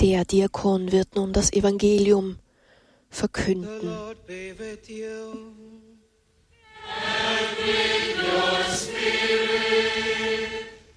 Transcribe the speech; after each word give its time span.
Der 0.00 0.24
Diakon 0.24 0.92
wird 0.92 1.14
nun 1.14 1.32
das 1.32 1.52
Evangelium 1.52 2.38
verkünden. 3.10 3.90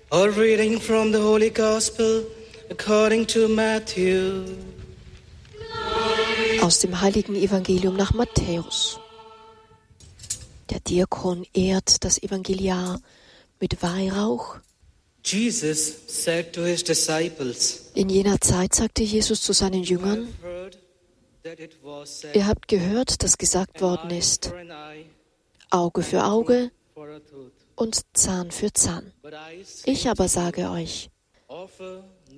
All 0.09 0.29
reading 0.29 0.79
from 0.79 1.11
the 1.11 1.19
Holy 1.19 1.49
Gospel 1.49 2.25
according 2.69 3.27
to 3.27 3.47
Matthew. 3.47 4.43
Aus 6.61 6.79
dem 6.79 6.99
heiligen 6.99 7.35
Evangelium 7.35 7.95
nach 7.95 8.13
Matthäus. 8.13 8.99
Der 10.69 10.79
Diakon 10.79 11.45
ehrt 11.53 12.03
das 12.03 12.21
Evangeliar 12.21 12.99
mit 13.59 13.81
Weihrauch. 13.81 14.57
In 17.95 18.09
jener 18.09 18.39
Zeit 18.39 18.75
sagte 18.75 19.03
Jesus 19.03 19.41
zu 19.41 19.51
seinen 19.53 19.83
Jüngern, 19.83 20.27
"I've 20.27 20.43
heard 20.43 20.77
that 21.43 21.59
it 21.59 21.77
was 21.83 22.21
said, 22.21 22.35
ihr 22.35 22.47
habt 22.47 22.67
gehört, 22.69 23.23
dass 23.23 23.37
gesagt 23.37 23.81
worden 23.81 24.09
ist, 24.11 24.53
Auge 25.69 26.03
für 26.03 26.23
Auge 26.23 26.71
und 27.75 28.01
Zahn 28.13 28.51
für 28.51 28.71
Zahn. 28.71 29.11
Ich 29.85 30.07
aber 30.07 30.29
sage 30.29 30.69
euch, 30.69 31.09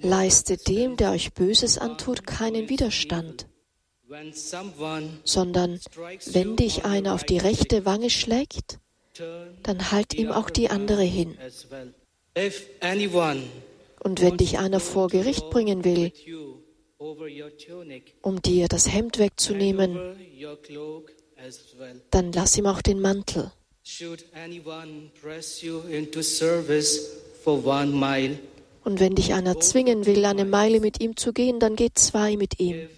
leistet 0.01 0.67
dem, 0.67 0.98
der 0.98 1.12
euch 1.12 1.34
Böses 1.34 1.77
antut, 1.77 2.26
keinen 2.26 2.70
Widerstand, 2.70 3.48
sondern 5.23 5.79
wenn 6.34 6.55
dich 6.55 6.85
einer 6.85 7.13
auf 7.13 7.23
die 7.23 7.37
rechte 7.37 7.85
Wange 7.85 8.09
schlägt, 8.09 8.79
dann 9.62 9.91
halt 9.91 10.15
ihm 10.15 10.31
auch 10.31 10.49
die 10.49 10.70
andere 10.70 11.03
hin. 11.03 11.37
Und 14.01 14.21
wenn 14.21 14.37
dich 14.37 14.57
einer 14.59 14.79
vor 14.79 15.07
Gericht 15.09 15.49
bringen 15.49 15.83
will, 15.83 16.11
um 18.21 18.41
dir 18.41 18.67
das 18.67 18.91
Hemd 18.91 19.20
wegzunehmen, 19.20 19.98
dann 22.12 22.31
lass 22.31 22.57
ihm 22.57 22.65
auch 22.65 22.81
den 22.81 22.99
Mantel. 22.99 23.51
Und 28.84 28.99
wenn 28.99 29.15
dich 29.15 29.34
einer 29.34 29.59
zwingen 29.59 30.05
will, 30.05 30.26
eine 30.26 30.45
Meile 30.45 30.79
mit 30.79 31.01
ihm 31.01 31.15
zu 31.15 31.34
gehen, 31.34 31.59
dann 31.59 31.76
geh 31.76 31.89
zwei 31.93 32.37
mit 32.37 32.59
ihm. 32.59 32.89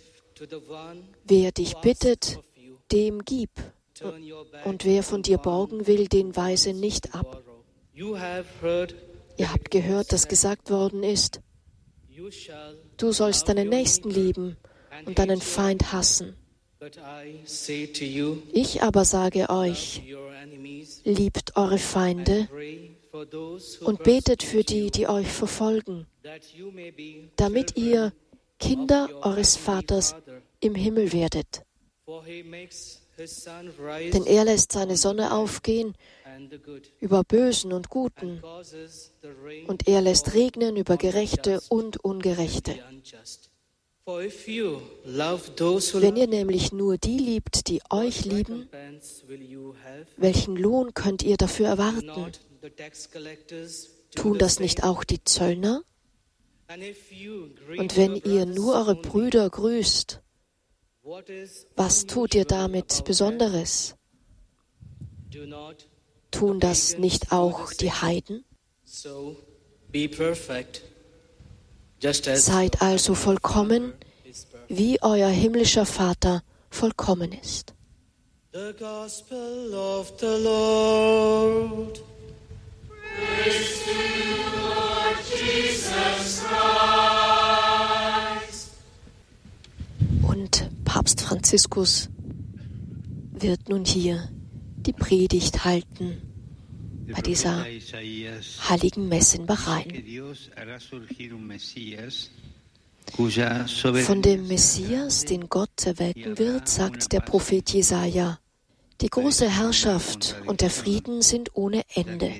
Wer 1.25 1.52
dich 1.52 1.75
bittet, 1.75 2.39
dem 2.91 3.23
gib. 3.23 3.52
Und 4.66 4.86
wer 4.86 5.03
von 5.03 5.22
dir 5.22 5.38
borgen 5.38 5.86
will, 5.86 6.08
den 6.08 6.36
weise 6.36 6.73
nicht 6.73 7.13
ab. 7.13 7.44
You 7.94 8.17
have 8.17 8.45
heard, 8.61 8.95
Ihr 9.38 9.52
habt 9.52 9.72
gehört, 9.72 10.12
dass 10.12 10.28
gesagt 10.28 10.70
worden 10.70 11.04
ist, 11.04 11.42
du 12.98 13.12
sollst 13.12 13.50
deinen 13.50 13.70
Nächsten 13.70 14.10
lieben 14.10 14.58
und 15.06 15.18
deinen 15.20 15.42
Feind 15.42 15.92
hassen. 15.92 16.36
Ich 18.54 18.82
aber 18.82 19.06
sage 19.06 19.50
euch, 19.50 20.02
liebt 21.04 21.56
eure 21.56 21.78
Feinde 21.78 22.48
und 23.82 24.04
betet 24.04 24.42
für 24.42 24.64
die, 24.64 24.90
die 24.90 25.08
euch 25.08 25.28
verfolgen, 25.28 26.08
damit 27.36 27.78
ihr 27.78 28.14
Kinder 28.59 29.09
eures 29.22 29.56
Vaters 29.58 30.16
im 30.59 30.76
Himmel 30.76 31.14
werdet. 31.14 31.64
Denn 34.14 34.25
er 34.25 34.45
lässt 34.45 34.72
seine 34.72 34.97
Sonne 34.97 35.33
aufgehen 35.33 35.95
über 37.00 37.23
Bösen 37.23 37.73
und 37.73 37.89
Guten, 37.89 38.41
und 39.67 39.88
er 39.88 40.02
lässt 40.02 40.33
regnen 40.33 40.75
über 40.75 40.97
Gerechte 40.97 41.61
und 41.69 42.03
Ungerechte. 42.03 42.75
Wenn 44.05 46.16
ihr 46.16 46.28
nämlich 46.28 46.72
nur 46.72 46.97
die 46.97 47.17
liebt, 47.17 47.67
die 47.67 47.81
euch 47.89 48.25
lieben, 48.25 48.69
welchen 50.17 50.56
Lohn 50.56 50.94
könnt 50.94 51.23
ihr 51.23 51.38
dafür 51.38 51.67
erwarten? 51.67 52.31
Tun 54.16 54.38
das 54.38 54.59
nicht 54.59 54.84
auch 54.84 55.03
die 55.03 55.23
Zöllner? 55.23 55.84
Und 57.78 57.97
wenn 57.97 58.16
ihr 58.16 58.46
nur 58.46 58.75
eure 58.75 58.96
Brüder 58.96 59.50
grüßt, 59.50 60.22
was 61.75 62.06
tut 62.06 62.35
ihr 62.35 62.45
damit 62.45 63.03
Besonderes? 63.06 63.95
Tun 66.29 66.59
das 66.59 66.97
nicht 66.97 67.31
auch 67.31 67.73
die 67.73 67.91
Heiden? 67.91 68.45
Seid 72.03 72.81
also 72.81 73.16
vollkommen, 73.16 73.94
wie 74.67 75.01
euer 75.01 75.29
himmlischer 75.29 75.85
Vater 75.85 76.44
vollkommen 76.69 77.31
ist. 77.31 77.73
The 78.53 78.73
Gospel 78.78 79.73
of 79.73 80.13
the 80.19 80.44
Lord. 80.44 82.01
Franziskus 91.51 92.07
wird 93.34 93.67
nun 93.67 93.84
hier 93.84 94.29
die 94.78 94.94
Predigt 94.94 95.66
halten 95.66 96.22
bei 97.12 97.19
dieser 97.22 97.66
heiligen 98.69 99.09
Messe 99.09 99.35
in 99.35 99.45
Bahrain. 99.47 99.91
Von 104.06 104.22
dem 104.22 104.47
Messias, 104.47 105.25
den 105.25 105.50
Gott 105.50 105.85
erwählen 105.85 106.38
wird, 106.40 106.69
sagt 106.69 107.11
der 107.11 107.19
Prophet 107.19 107.69
Jesaja: 107.69 108.40
Die 109.01 109.09
große 109.09 109.50
Herrschaft 109.50 110.38
und 110.45 110.61
der 110.61 110.69
Frieden 110.69 111.22
sind 111.22 111.53
ohne 111.53 111.84
Ende. 111.94 112.31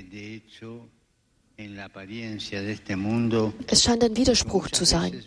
Es 3.68 3.84
scheint 3.84 4.04
ein 4.04 4.18
Widerspruch 4.18 4.70
zu 4.70 4.86
sein. 4.86 5.24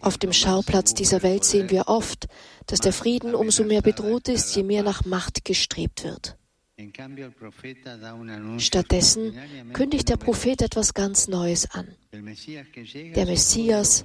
Auf 0.00 0.18
dem 0.18 0.32
Schauplatz 0.32 0.94
dieser 0.94 1.22
Welt 1.22 1.44
sehen 1.44 1.70
wir 1.70 1.88
oft, 1.88 2.28
dass 2.66 2.80
der 2.80 2.92
Frieden 2.92 3.34
umso 3.34 3.64
mehr 3.64 3.82
bedroht 3.82 4.28
ist, 4.28 4.54
je 4.54 4.62
mehr 4.62 4.82
nach 4.82 5.04
Macht 5.04 5.44
gestrebt 5.44 6.04
wird. 6.04 6.36
Stattdessen 8.58 9.34
kündigt 9.72 10.08
der 10.08 10.16
Prophet 10.16 10.62
etwas 10.62 10.94
ganz 10.94 11.28
Neues 11.28 11.70
an. 11.70 11.88
Der 12.12 13.26
Messias, 13.26 14.04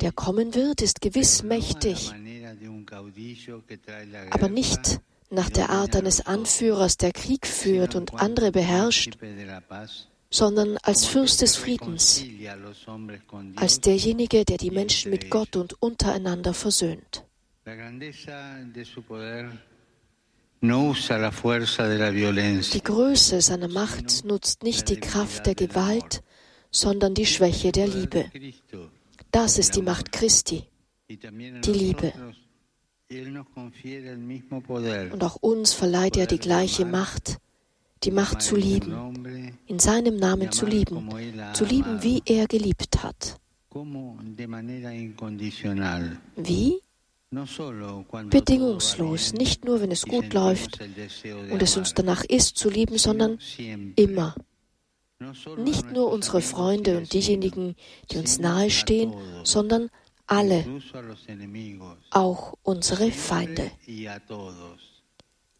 der 0.00 0.12
kommen 0.12 0.54
wird, 0.54 0.82
ist 0.82 1.00
gewiss 1.00 1.42
mächtig, 1.42 2.12
aber 4.30 4.48
nicht 4.48 5.00
nach 5.30 5.50
der 5.50 5.70
Art 5.70 5.96
eines 5.96 6.26
Anführers, 6.26 6.96
der 6.96 7.12
Krieg 7.12 7.46
führt 7.46 7.94
und 7.94 8.14
andere 8.14 8.52
beherrscht, 8.52 9.18
sondern 10.36 10.76
als 10.82 11.06
Fürst 11.06 11.40
des 11.40 11.56
Friedens, 11.56 12.22
als 13.56 13.80
derjenige, 13.80 14.44
der 14.44 14.58
die 14.58 14.70
Menschen 14.70 15.10
mit 15.10 15.30
Gott 15.30 15.56
und 15.56 15.80
untereinander 15.80 16.52
versöhnt. 16.52 17.24
Die 22.74 22.82
Größe 22.84 23.40
seiner 23.40 23.68
Macht 23.68 24.24
nutzt 24.24 24.62
nicht 24.62 24.88
die 24.90 25.00
Kraft 25.00 25.46
der 25.46 25.54
Gewalt, 25.54 26.22
sondern 26.70 27.14
die 27.14 27.26
Schwäche 27.26 27.72
der 27.72 27.88
Liebe. 27.88 28.30
Das 29.30 29.58
ist 29.58 29.74
die 29.74 29.82
Macht 29.82 30.12
Christi, 30.12 30.64
die 31.08 31.72
Liebe. 31.72 32.12
Und 35.12 35.24
auch 35.24 35.36
uns 35.36 35.72
verleiht 35.72 36.16
er 36.18 36.26
die 36.26 36.38
gleiche 36.38 36.84
Macht, 36.84 37.38
die 38.04 38.10
Macht 38.10 38.42
zu 38.42 38.56
lieben, 38.56 39.56
in 39.66 39.78
seinem 39.78 40.16
Namen 40.16 40.52
zu 40.52 40.66
lieben, 40.66 41.08
zu 41.54 41.64
lieben, 41.64 42.02
wie 42.02 42.22
er 42.24 42.46
geliebt 42.46 43.02
hat. 43.02 43.38
Wie? 46.36 46.80
Bedingungslos, 48.30 49.32
nicht 49.32 49.64
nur, 49.64 49.80
wenn 49.80 49.90
es 49.90 50.06
gut 50.06 50.32
läuft 50.32 50.78
und 51.50 51.60
es 51.60 51.76
uns 51.76 51.92
danach 51.92 52.24
ist 52.24 52.56
zu 52.56 52.70
lieben, 52.70 52.98
sondern 52.98 53.38
immer. 53.96 54.34
Nicht 55.58 55.90
nur 55.92 56.12
unsere 56.12 56.40
Freunde 56.40 56.98
und 56.98 57.12
diejenigen, 57.12 57.74
die 58.10 58.18
uns 58.18 58.38
nahestehen, 58.38 59.14
sondern 59.44 59.90
alle, 60.26 60.64
auch 62.10 62.54
unsere 62.62 63.10
Feinde. 63.10 63.70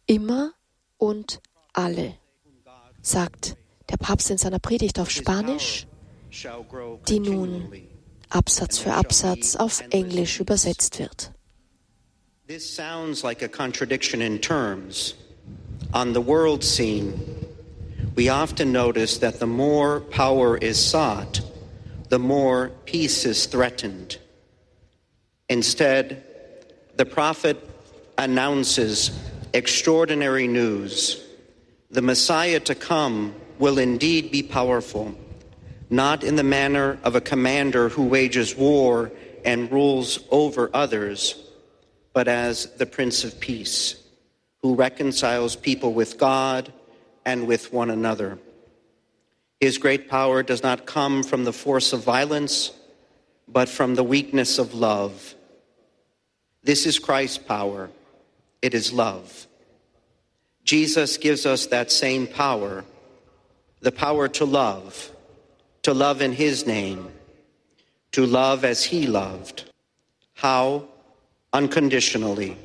Immer 0.05 0.51
und 0.97 1.41
alle, 1.73 2.15
sagt 3.07 3.55
der 3.89 3.97
Papst 3.97 4.29
in 4.29 4.37
seiner 4.37 4.59
Predigt 4.59 4.99
auf 4.99 5.09
Spanisch, 5.09 5.87
die 7.07 7.19
nun 7.19 7.71
Absatz 8.29 8.77
für 8.77 8.93
Absatz 8.93 9.55
auf 9.55 9.81
Englisch 9.91 10.39
übersetzt 10.39 10.99
wird. 10.99 11.31
This 12.47 12.75
sounds 12.75 13.23
like 13.23 13.41
a 13.41 13.47
contradiction 13.47 14.21
in 14.21 14.39
terms. 14.39 15.15
On 15.93 16.13
the 16.13 16.21
world 16.21 16.63
scene, 16.63 17.13
we 18.15 18.29
often 18.29 18.71
notice 18.71 19.19
that 19.19 19.39
the 19.39 19.45
more 19.45 20.01
power 20.11 20.57
is 20.57 20.77
sought, 20.77 21.41
the 22.09 22.19
more 22.19 22.71
peace 22.85 23.25
is 23.25 23.47
threatened. 23.47 24.17
Instead, 25.49 26.23
the 26.97 27.05
prophet 27.05 27.57
announces 28.17 29.11
extraordinary 29.53 30.47
news. 30.47 31.26
The 31.89 32.01
Messiah 32.01 32.59
to 32.61 32.75
come 32.75 33.33
will 33.59 33.77
indeed 33.77 34.29
be 34.29 34.43
powerful, 34.43 35.15
not 35.89 36.23
in 36.23 36.35
the 36.35 36.43
manner 36.43 36.99
of 37.03 37.15
a 37.15 37.21
commander 37.21 37.87
who 37.87 38.03
wages 38.03 38.55
war 38.55 39.09
and 39.45 39.71
rules 39.71 40.19
over 40.29 40.69
others, 40.73 41.41
but 42.11 42.27
as 42.27 42.65
the 42.75 42.85
Prince 42.85 43.23
of 43.23 43.39
Peace, 43.39 44.03
who 44.61 44.75
reconciles 44.75 45.55
people 45.55 45.93
with 45.93 46.17
God 46.17 46.73
and 47.25 47.47
with 47.47 47.71
one 47.71 47.89
another. 47.89 48.37
His 49.61 49.77
great 49.77 50.09
power 50.09 50.43
does 50.43 50.61
not 50.61 50.85
come 50.85 51.23
from 51.23 51.45
the 51.45 51.53
force 51.53 51.93
of 51.93 52.03
violence, 52.03 52.71
but 53.47 53.69
from 53.69 53.95
the 53.95 54.03
weakness 54.03 54.59
of 54.59 54.73
love. 54.73 55.35
This 56.63 56.85
is 56.85 56.99
Christ's 56.99 57.37
power. 57.37 57.89
It 58.61 58.73
is 58.73 58.91
love. 58.91 59.46
Jesus 60.67 61.15
gives 61.15 61.45
us 61.45 61.67
that 61.67 61.93
same 61.93 62.27
power, 62.27 62.83
the 63.79 63.91
power 63.91 64.27
to 64.27 64.43
love, 64.43 65.09
to 65.83 65.93
love 65.93 66.21
in 66.21 66.33
His 66.33 66.67
name, 66.67 67.09
to 68.11 68.25
love 68.25 68.65
as 68.65 68.83
He 68.83 69.07
loved. 69.07 69.63
How? 70.33 70.83
Unconditionally. 71.53 72.57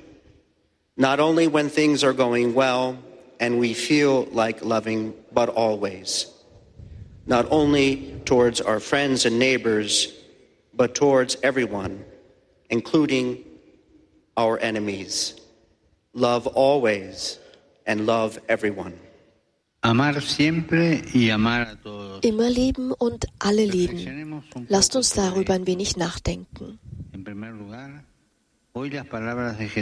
Not 0.97 1.21
only 1.21 1.47
when 1.47 1.69
things 1.69 2.03
are 2.03 2.13
going 2.13 2.55
well 2.55 2.99
and 3.39 3.61
we 3.61 3.73
feel 3.73 4.25
like 4.33 4.65
loving, 4.65 5.15
but 5.31 5.49
always. 5.49 6.27
Not 7.25 7.47
only 7.53 8.21
towards 8.25 8.61
our 8.61 8.81
friends 8.81 9.27
and 9.27 9.39
neighbors, 9.39 10.13
but 10.75 10.97
towards 10.97 11.37
everyone, 11.45 12.05
including 12.69 13.45
our 14.37 14.59
enemies. 14.59 15.41
Love 16.15 16.49
always 16.49 17.39
and 17.87 18.07
love 18.07 18.41
everyone. 18.49 18.95
Amar 19.83 20.23
siempre 20.23 21.03
y 21.13 21.31
amar 21.31 21.63
a 21.63 21.77
todos. 21.77 22.25
Immer 22.25 22.51
lieben 22.51 22.93
und 22.93 23.27
alle 23.41 23.67
lieben. 23.67 24.45
Lasst 24.69 24.95
uns 24.95 25.11
darüber 25.11 25.55
ein 25.55 25.67
wenig 25.67 25.97
nachdenken. 25.97 26.79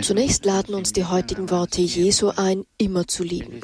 Zunächst 0.03 0.45
laden 0.45 0.75
uns 0.75 0.93
die 0.93 1.05
heutigen 1.05 1.51
Worte 1.51 1.81
Jesu 1.81 2.31
ein, 2.35 2.65
immer 2.77 3.07
zu 3.07 3.23
lieben. 3.23 3.61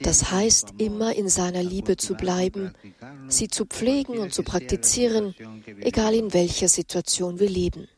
Das 0.00 0.30
heißt, 0.30 0.74
immer 0.78 1.14
in 1.14 1.28
seiner 1.28 1.62
Liebe 1.62 1.98
zu 1.98 2.14
bleiben, 2.14 2.72
sie 3.28 3.48
zu 3.48 3.66
pflegen 3.66 4.18
und 4.18 4.32
zu 4.32 4.42
praktizieren, 4.42 5.34
egal 5.80 6.14
in 6.14 6.32
welcher 6.32 6.68
Situation 6.68 7.40
wir 7.40 7.50
leben. 7.50 7.88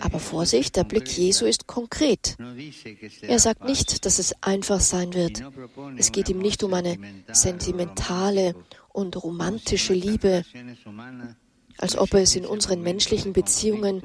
Aber 0.00 0.18
Vorsicht, 0.18 0.76
der 0.76 0.84
Blick. 0.84 1.16
Jesu 1.16 1.46
ist 1.46 1.66
konkret. 1.66 2.36
Er 3.22 3.38
sagt 3.38 3.64
nicht, 3.64 4.04
dass 4.04 4.18
es 4.18 4.34
einfach 4.42 4.80
sein 4.80 5.14
wird. 5.14 5.42
Es 5.96 6.12
geht 6.12 6.28
ihm 6.28 6.38
nicht 6.38 6.62
um 6.62 6.74
eine 6.74 6.96
sentimentale 7.32 8.54
und 8.92 9.22
romantische 9.22 9.94
Liebe, 9.94 10.44
als 11.78 11.96
ob 11.96 12.14
es 12.14 12.36
in 12.36 12.46
unseren 12.46 12.82
menschlichen 12.82 13.32
Beziehungen 13.32 14.02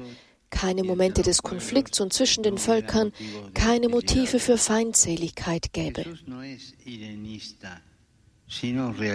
keine 0.50 0.84
Momente 0.84 1.22
des 1.22 1.42
Konflikts 1.42 1.98
und 2.00 2.12
zwischen 2.12 2.42
den 2.42 2.58
Völkern 2.58 3.12
keine 3.54 3.88
Motive 3.88 4.38
für 4.38 4.58
Feindseligkeit 4.58 5.72
gäbe. 5.72 6.04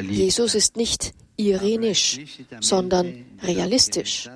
Jesus 0.10 0.56
ist 0.56 0.76
nicht 0.78 1.14
irenisch, 1.38 2.20
sondern 2.60 3.26
realistisch. 3.42 4.30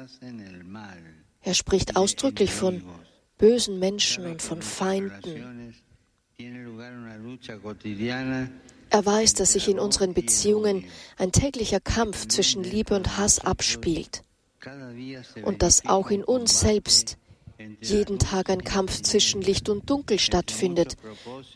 Er 1.41 1.53
spricht 1.53 1.95
ausdrücklich 1.95 2.51
von 2.51 2.83
bösen 3.37 3.79
Menschen 3.79 4.25
und 4.27 4.41
von 4.41 4.61
Feinden. 4.61 5.73
Er 8.89 9.05
weiß, 9.05 9.33
dass 9.33 9.53
sich 9.53 9.67
in 9.67 9.79
unseren 9.79 10.13
Beziehungen 10.13 10.85
ein 11.17 11.31
täglicher 11.31 11.79
Kampf 11.79 12.27
zwischen 12.27 12.63
Liebe 12.63 12.95
und 12.95 13.17
Hass 13.17 13.39
abspielt 13.39 14.21
und 15.43 15.61
dass 15.61 15.85
auch 15.87 16.11
in 16.11 16.23
uns 16.23 16.59
selbst 16.59 17.17
jeden 17.81 18.19
Tag 18.19 18.49
ein 18.49 18.63
Kampf 18.63 19.01
zwischen 19.01 19.41
Licht 19.41 19.69
und 19.69 19.89
Dunkel 19.89 20.19
stattfindet, 20.19 20.97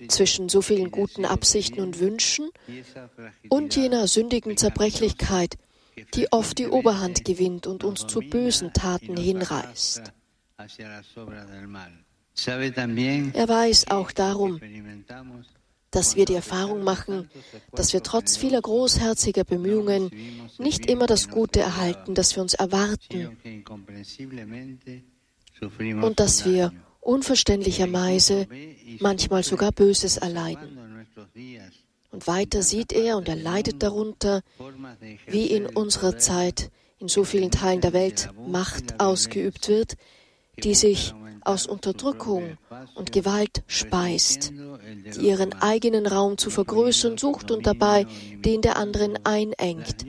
zwischen 0.08 0.50
so 0.50 0.62
vielen 0.62 0.92
guten 0.92 1.26
Absichten 1.26 1.82
und 1.82 2.00
Wünschen 2.00 2.50
und 3.50 3.76
jener 3.76 4.08
sündigen 4.08 4.58
Zerbrechlichkeit, 4.58 5.58
die 6.14 6.32
oft 6.32 6.58
die 6.58 6.68
Oberhand 6.68 7.26
gewinnt 7.26 7.68
und 7.68 7.84
uns 7.84 8.08
zu 8.08 8.20
bösen 8.20 8.74
Taten 8.74 9.18
hinreißt. 9.18 10.12
Er 13.34 13.48
weiß 13.48 13.88
auch 13.88 14.12
darum, 14.12 14.60
dass 15.92 16.18
wir 16.18 16.26
die 16.26 16.34
Erfahrung 16.34 16.84
machen, 16.84 17.30
dass 17.72 17.94
wir 17.94 18.04
trotz 18.04 18.36
vieler 18.36 18.62
großherziger 18.62 19.46
Bemühungen 19.46 20.12
nicht 20.58 20.88
immer 20.88 21.08
das 21.08 21.30
Gute 21.30 21.62
erhalten, 21.62 22.14
das 22.16 22.36
wir 22.36 22.44
uns 22.44 22.54
erwarten 22.54 23.38
und 25.62 26.20
dass 26.20 26.46
wir 26.46 26.72
unverständlicherweise 27.02 28.48
manchmal 29.00 29.44
sogar 29.44 29.72
Böses 29.72 30.18
erleiden. 30.18 30.80
Und 32.12 32.28
weiter 32.28 32.62
sieht 32.62 32.94
er 32.94 33.18
und 33.18 33.28
er 33.28 33.36
leidet 33.36 33.84
darunter, 33.84 34.42
wie 35.28 35.48
in 35.48 35.66
unserer 35.66 36.18
Zeit 36.18 36.72
in 36.98 37.08
so 37.08 37.24
vielen 37.24 37.52
Teilen 37.52 37.82
der 37.82 37.94
Welt 37.94 38.30
Macht 38.48 39.00
ausgeübt 39.00 39.68
wird, 39.68 39.96
die 40.64 40.76
sich 40.76 41.14
aus 41.46 41.68
Unterdrückung 41.68 42.58
und 42.96 43.12
Gewalt 43.12 43.64
speist, 43.68 44.52
die 44.52 45.28
ihren 45.28 45.54
eigenen 45.54 46.08
Raum 46.08 46.38
zu 46.38 46.50
vergrößern 46.50 47.18
sucht 47.18 47.52
und 47.52 47.66
dabei 47.68 48.06
den 48.44 48.62
der 48.62 48.78
anderen 48.78 49.18
einengt, 49.24 50.06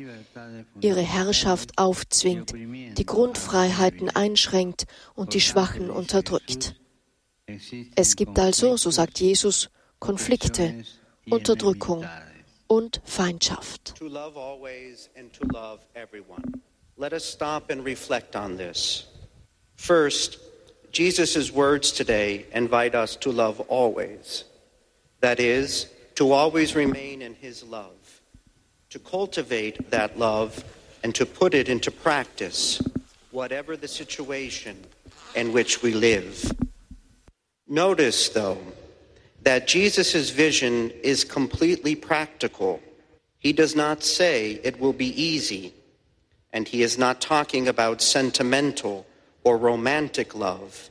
ihre 0.81 1.03
Herrschaft 1.03 1.79
aufzwingt, 1.79 2.53
die 2.55 3.07
Grundfreiheiten 3.07 4.11
einschränkt 4.11 4.87
und 5.15 5.35
die 5.35 5.41
Schwachen 5.41 5.91
unterdrückt. 5.91 6.75
Es 7.95 8.17
gibt 8.17 8.39
also, 8.39 8.77
so 8.77 8.91
sagt 8.91 9.21
Jesus, 9.21 9.71
Konflikte, 9.99 10.85
Unterdrückung 11.31 12.05
und 12.67 13.01
Feindschaft. 13.05 13.95
Let 16.99 17.13
us 17.13 17.31
stop 17.31 17.71
and 17.71 17.85
reflect 17.85 18.35
on 18.35 18.57
this. 18.57 19.07
First, 19.77 20.39
Jesus' 20.91 21.53
words 21.53 21.93
today 21.93 22.47
invite 22.53 22.95
us 22.95 23.17
to 23.17 23.31
love 23.31 23.61
always. 23.61 24.45
That 25.21 25.39
is, 25.39 25.89
to 26.17 26.33
always 26.33 26.75
remain 26.75 27.23
in 27.23 27.35
his 27.35 27.63
love, 27.63 28.21
to 28.91 28.99
cultivate 28.99 29.91
that 29.91 30.19
love 30.19 30.65
and 31.05 31.15
to 31.15 31.27
put 31.27 31.55
it 31.55 31.69
into 31.69 31.91
practice, 31.91 32.83
whatever 33.31 33.77
the 33.77 33.89
situation 33.89 34.77
in 35.35 35.53
which 35.53 35.83
we 35.83 35.93
live. 35.93 36.51
Notice, 37.69 38.31
though, 38.31 38.59
that 39.43 39.67
Jesus' 39.67 40.31
vision 40.31 40.91
is 41.03 41.23
completely 41.23 41.95
practical. 41.95 42.81
He 43.39 43.53
does 43.53 43.77
not 43.77 44.03
say 44.03 44.53
it 44.65 44.81
will 44.81 44.95
be 44.95 45.23
easy, 45.23 45.75
and 46.53 46.67
he 46.67 46.83
is 46.83 46.97
not 46.97 47.21
talking 47.21 47.69
about 47.69 48.01
sentimental 48.01 49.07
or 49.47 49.57
romantic 49.57 50.35
love, 50.35 50.91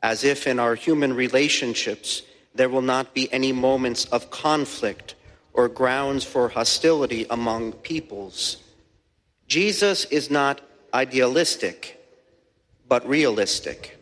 as 0.00 0.22
if 0.22 0.46
in 0.46 0.60
our 0.60 0.76
human 0.76 1.12
relationships 1.12 2.22
there 2.54 2.68
will 2.68 2.86
not 2.94 3.12
be 3.14 3.30
any 3.32 3.50
moments 3.50 4.04
of 4.12 4.30
conflict 4.30 5.16
or 5.54 5.68
grounds 5.68 6.22
for 6.22 6.48
hostility 6.48 7.26
among 7.30 7.72
peoples. 7.72 8.58
Jesus 9.48 10.04
is 10.04 10.30
not 10.30 10.60
idealistic, 10.94 12.00
but 12.86 13.04
realistic. 13.08 13.98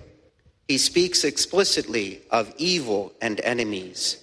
He 0.68 0.76
speaks 0.76 1.24
explicitly 1.24 2.20
of 2.30 2.52
evil 2.58 3.14
and 3.22 3.40
enemies. 3.40 4.22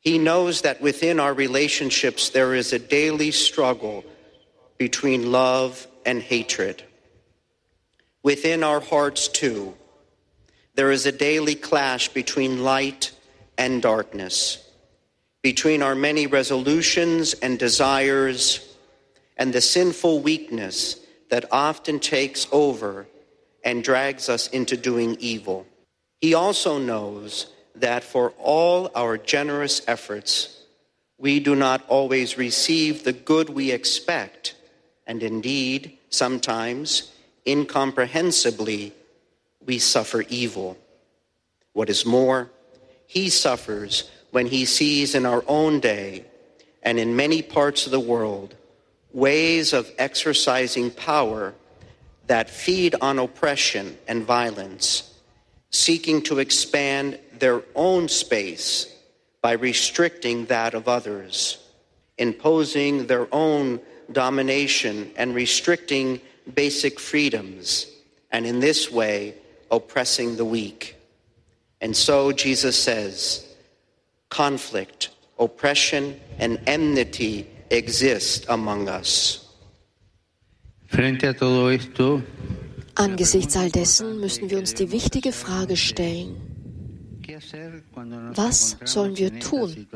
He 0.00 0.18
knows 0.18 0.60
that 0.60 0.82
within 0.82 1.18
our 1.18 1.32
relationships 1.32 2.28
there 2.28 2.52
is 2.52 2.74
a 2.74 2.78
daily 2.78 3.30
struggle 3.30 4.04
between 4.76 5.32
love 5.32 5.86
and 6.04 6.20
hatred. 6.20 6.82
Within 8.28 8.62
our 8.62 8.80
hearts, 8.80 9.26
too, 9.26 9.74
there 10.74 10.90
is 10.90 11.06
a 11.06 11.12
daily 11.12 11.54
clash 11.54 12.10
between 12.10 12.62
light 12.62 13.10
and 13.56 13.80
darkness, 13.80 14.68
between 15.42 15.82
our 15.82 15.94
many 15.94 16.26
resolutions 16.26 17.32
and 17.32 17.58
desires 17.58 18.76
and 19.38 19.50
the 19.54 19.62
sinful 19.62 20.20
weakness 20.20 21.00
that 21.30 21.46
often 21.50 21.98
takes 22.00 22.46
over 22.52 23.06
and 23.64 23.82
drags 23.82 24.28
us 24.28 24.46
into 24.48 24.76
doing 24.76 25.16
evil. 25.20 25.66
He 26.20 26.34
also 26.34 26.78
knows 26.78 27.50
that 27.76 28.04
for 28.04 28.34
all 28.36 28.90
our 28.94 29.16
generous 29.16 29.80
efforts, 29.88 30.64
we 31.16 31.40
do 31.40 31.56
not 31.56 31.82
always 31.88 32.36
receive 32.36 33.04
the 33.04 33.14
good 33.14 33.48
we 33.48 33.70
expect, 33.70 34.54
and 35.06 35.22
indeed, 35.22 35.96
sometimes, 36.10 37.10
incomprehensibly, 37.48 38.92
we 39.64 39.78
suffer 39.78 40.24
evil. 40.28 40.76
What 41.72 41.90
is 41.90 42.04
more, 42.04 42.50
he 43.06 43.30
suffers 43.30 44.10
when 44.30 44.46
he 44.46 44.64
sees 44.64 45.14
in 45.14 45.24
our 45.24 45.42
own 45.46 45.80
day 45.80 46.24
and 46.82 46.98
in 46.98 47.16
many 47.16 47.42
parts 47.42 47.86
of 47.86 47.92
the 47.92 48.00
world 48.00 48.54
ways 49.12 49.72
of 49.72 49.90
exercising 49.98 50.90
power 50.90 51.54
that 52.26 52.50
feed 52.50 52.94
on 53.00 53.18
oppression 53.18 53.96
and 54.06 54.24
violence, 54.24 55.14
seeking 55.70 56.20
to 56.22 56.38
expand 56.38 57.18
their 57.38 57.62
own 57.74 58.08
space 58.08 58.94
by 59.40 59.52
restricting 59.52 60.44
that 60.46 60.74
of 60.74 60.88
others, 60.88 61.58
imposing 62.18 63.06
their 63.06 63.26
own 63.32 63.80
domination 64.12 65.10
and 65.16 65.34
restricting 65.34 66.20
basic 66.54 66.98
freedoms, 67.00 67.86
and 68.30 68.46
in 68.46 68.60
this 68.60 68.90
way, 68.90 69.34
oppressing 69.70 70.36
the 70.36 70.44
weak. 70.44 70.96
And 71.80 71.96
so 71.96 72.32
Jesus 72.32 72.76
says, 72.76 73.44
conflict, 74.28 75.10
oppression, 75.38 76.18
and 76.38 76.58
enmity 76.66 77.46
exist 77.70 78.46
among 78.48 78.88
us. 78.88 79.44
Frente 80.86 81.28
a 81.28 81.34
todo 81.34 81.68
esto, 81.68 82.22
Angesichts 82.98 83.56
all 83.56 83.70
dessen 83.70 84.18
müssen 84.18 84.50
wir 84.50 84.58
uns 84.58 84.74
die 84.74 84.90
wichtige 84.90 85.30
Frage 85.30 85.76
stellen, 85.76 86.34
was 88.34 88.76
sollen 88.84 89.16
wir 89.16 89.38
tun, 89.38 89.86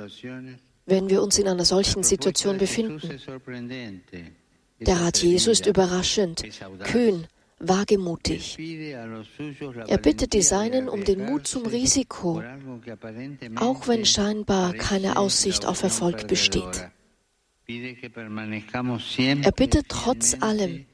wenn 0.87 1.11
wir 1.11 1.21
uns 1.21 1.37
in 1.37 1.49
einer 1.49 1.65
solchen 1.65 2.05
Situation 2.05 2.59
befinden? 2.59 3.01
Der 4.87 5.01
Rat 5.01 5.23
Jesu 5.23 5.51
ist 5.51 5.67
überraschend, 5.67 6.43
kühn, 6.85 7.27
wagemutig. 7.59 8.59
Er 9.87 9.99
bittet 9.99 10.33
die 10.33 10.43
Seinen 10.43 10.89
um 10.89 11.05
den 11.05 11.25
Mut 11.25 11.47
zum 11.47 11.67
Risiko, 11.67 12.43
auch 13.57 13.89
wenn 13.89 14.05
scheinbar 14.05 14.75
keine 14.75 15.17
Aussicht 15.17 15.67
auf 15.67 15.83
Erfolg 15.83 16.27
besteht. 16.27 16.91
Er 17.69 19.53
bittet 19.53 19.87
trotz 19.89 20.37
allem, 20.41 20.85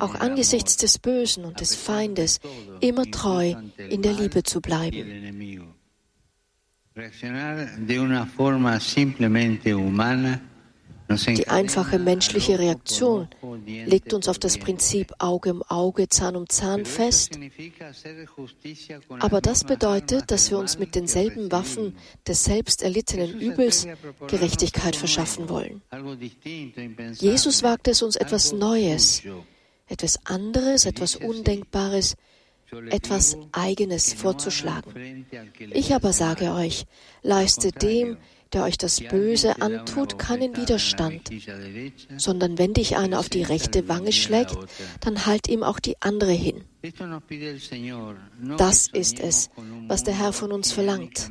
auch 0.00 0.14
angesichts 0.14 0.76
des 0.76 0.98
Bösen 0.98 1.44
und 1.44 1.60
des 1.60 1.74
Feindes, 1.74 2.40
immer 2.80 3.10
treu 3.10 3.54
in 3.90 4.02
der 4.02 4.14
Liebe 4.14 4.42
zu 4.42 4.60
bleiben. 4.60 5.64
Die 11.08 11.48
einfache 11.48 11.98
menschliche 11.98 12.58
Reaktion 12.58 13.28
legt 13.66 14.12
uns 14.14 14.28
auf 14.28 14.38
das 14.38 14.58
Prinzip 14.58 15.12
Auge 15.18 15.52
um 15.52 15.62
Auge, 15.62 16.08
Zahn 16.08 16.34
um 16.34 16.48
Zahn 16.48 16.84
fest. 16.86 17.38
Aber 19.20 19.40
das 19.40 19.64
bedeutet, 19.64 20.30
dass 20.30 20.50
wir 20.50 20.58
uns 20.58 20.78
mit 20.78 20.94
denselben 20.94 21.52
Waffen 21.52 21.96
des 22.26 22.44
selbst 22.44 22.82
erlittenen 22.82 23.38
Übels 23.38 23.86
Gerechtigkeit 24.28 24.96
verschaffen 24.96 25.48
wollen. 25.48 25.82
Jesus 27.18 27.62
wagt 27.62 27.88
es 27.88 28.02
uns 28.02 28.16
etwas 28.16 28.52
Neues, 28.52 29.22
etwas 29.86 30.18
anderes, 30.24 30.86
etwas 30.86 31.16
Undenkbares, 31.16 32.16
etwas 32.90 33.36
Eigenes 33.52 34.14
vorzuschlagen. 34.14 35.26
Ich 35.70 35.94
aber 35.94 36.12
sage 36.12 36.52
euch, 36.52 36.86
leistet 37.22 37.82
dem, 37.82 38.16
der 38.54 38.62
euch 38.62 38.78
das 38.78 39.00
Böse 39.00 39.60
antut, 39.60 40.18
keinen 40.18 40.56
Widerstand, 40.56 41.28
sondern 42.16 42.58
wenn 42.58 42.72
dich 42.72 42.96
einer 42.96 43.18
auf 43.18 43.28
die 43.28 43.42
rechte 43.42 43.88
Wange 43.88 44.12
schlägt, 44.12 44.56
dann 45.00 45.26
halt 45.26 45.48
ihm 45.48 45.62
auch 45.62 45.80
die 45.80 45.96
andere 46.00 46.32
hin. 46.32 46.64
Das 48.58 48.88
ist 48.88 49.18
es, 49.18 49.50
was 49.88 50.04
der 50.04 50.18
Herr 50.18 50.32
von 50.32 50.52
uns 50.52 50.72
verlangt. 50.72 51.30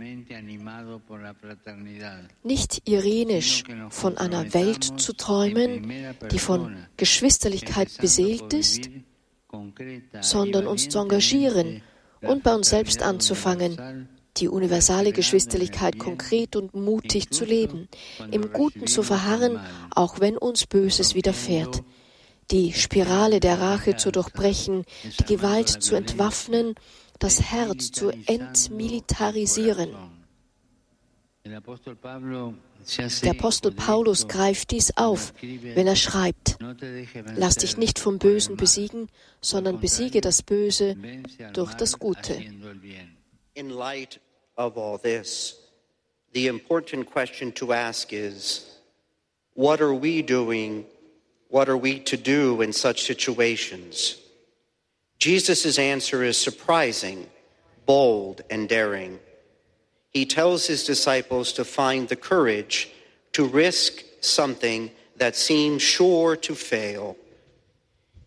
Nicht 2.43 2.89
irenisch 2.89 3.63
von 3.89 4.17
einer 4.17 4.53
Welt 4.53 4.99
zu 4.99 5.13
träumen, 5.13 6.15
die 6.31 6.39
von 6.39 6.75
Geschwisterlichkeit 6.97 7.89
beseelt 7.99 8.53
ist, 8.53 8.89
sondern 10.21 10.67
uns 10.67 10.89
zu 10.89 10.99
engagieren 10.99 11.83
und 12.21 12.43
bei 12.43 12.55
uns 12.55 12.69
selbst 12.69 13.03
anzufangen, 13.03 14.07
die 14.37 14.47
universale 14.47 15.11
Geschwisterlichkeit 15.11 15.99
konkret 15.99 16.55
und 16.55 16.73
mutig 16.73 17.29
zu 17.31 17.45
leben, 17.45 17.87
im 18.31 18.51
Guten 18.51 18.87
zu 18.87 19.03
verharren, 19.03 19.59
auch 19.91 20.19
wenn 20.19 20.37
uns 20.37 20.65
Böses 20.65 21.15
widerfährt, 21.15 21.83
die 22.51 22.73
Spirale 22.73 23.39
der 23.39 23.59
Rache 23.59 23.95
zu 23.95 24.11
durchbrechen, 24.11 24.85
die 25.19 25.25
Gewalt 25.25 25.69
zu 25.69 25.95
entwaffnen, 25.95 26.75
das 27.19 27.41
Herz 27.41 27.91
zu 27.91 28.09
entmilitarisieren. 28.09 29.95
Der 31.45 31.57
Apostel 33.31 33.71
Paulus 33.71 34.27
greift 34.27 34.71
dies 34.71 34.95
auf, 34.95 35.33
wenn 35.41 35.87
er 35.87 35.95
schreibt, 35.95 36.57
lass 37.35 37.55
dich 37.55 37.77
nicht 37.77 37.99
vom 37.99 38.17
Bösen 38.17 38.55
besiegen, 38.55 39.09
sondern 39.41 39.79
besiege 39.79 40.21
das 40.21 40.41
Böse 40.41 40.95
durch 41.53 41.73
das 41.73 41.99
Gute. 41.99 42.41
In 43.55 43.69
light 43.69 44.17
of 44.57 44.79
all 44.79 44.97
this, 44.97 45.55
the 46.31 46.47
important 46.47 47.11
question 47.11 47.51
to 47.53 47.71
ask 47.71 48.11
is 48.11 48.65
what 49.53 49.79
are 49.79 49.93
we 49.93 50.23
doing? 50.23 50.85
What 51.49 51.69
are 51.69 51.77
we 51.77 51.99
to 51.99 52.17
do 52.17 52.61
in 52.61 52.73
such 52.73 53.03
situations? 53.03 54.19
Jesus' 55.19 55.77
answer 55.77 56.23
is 56.23 56.35
surprising, 56.35 57.29
bold, 57.85 58.41
and 58.49 58.67
daring. 58.67 59.19
He 60.09 60.25
tells 60.25 60.65
his 60.65 60.83
disciples 60.83 61.53
to 61.53 61.63
find 61.63 62.09
the 62.09 62.15
courage 62.15 62.89
to 63.33 63.45
risk 63.45 64.03
something 64.21 64.89
that 65.17 65.35
seems 65.35 65.83
sure 65.83 66.35
to 66.37 66.55
fail. 66.55 67.15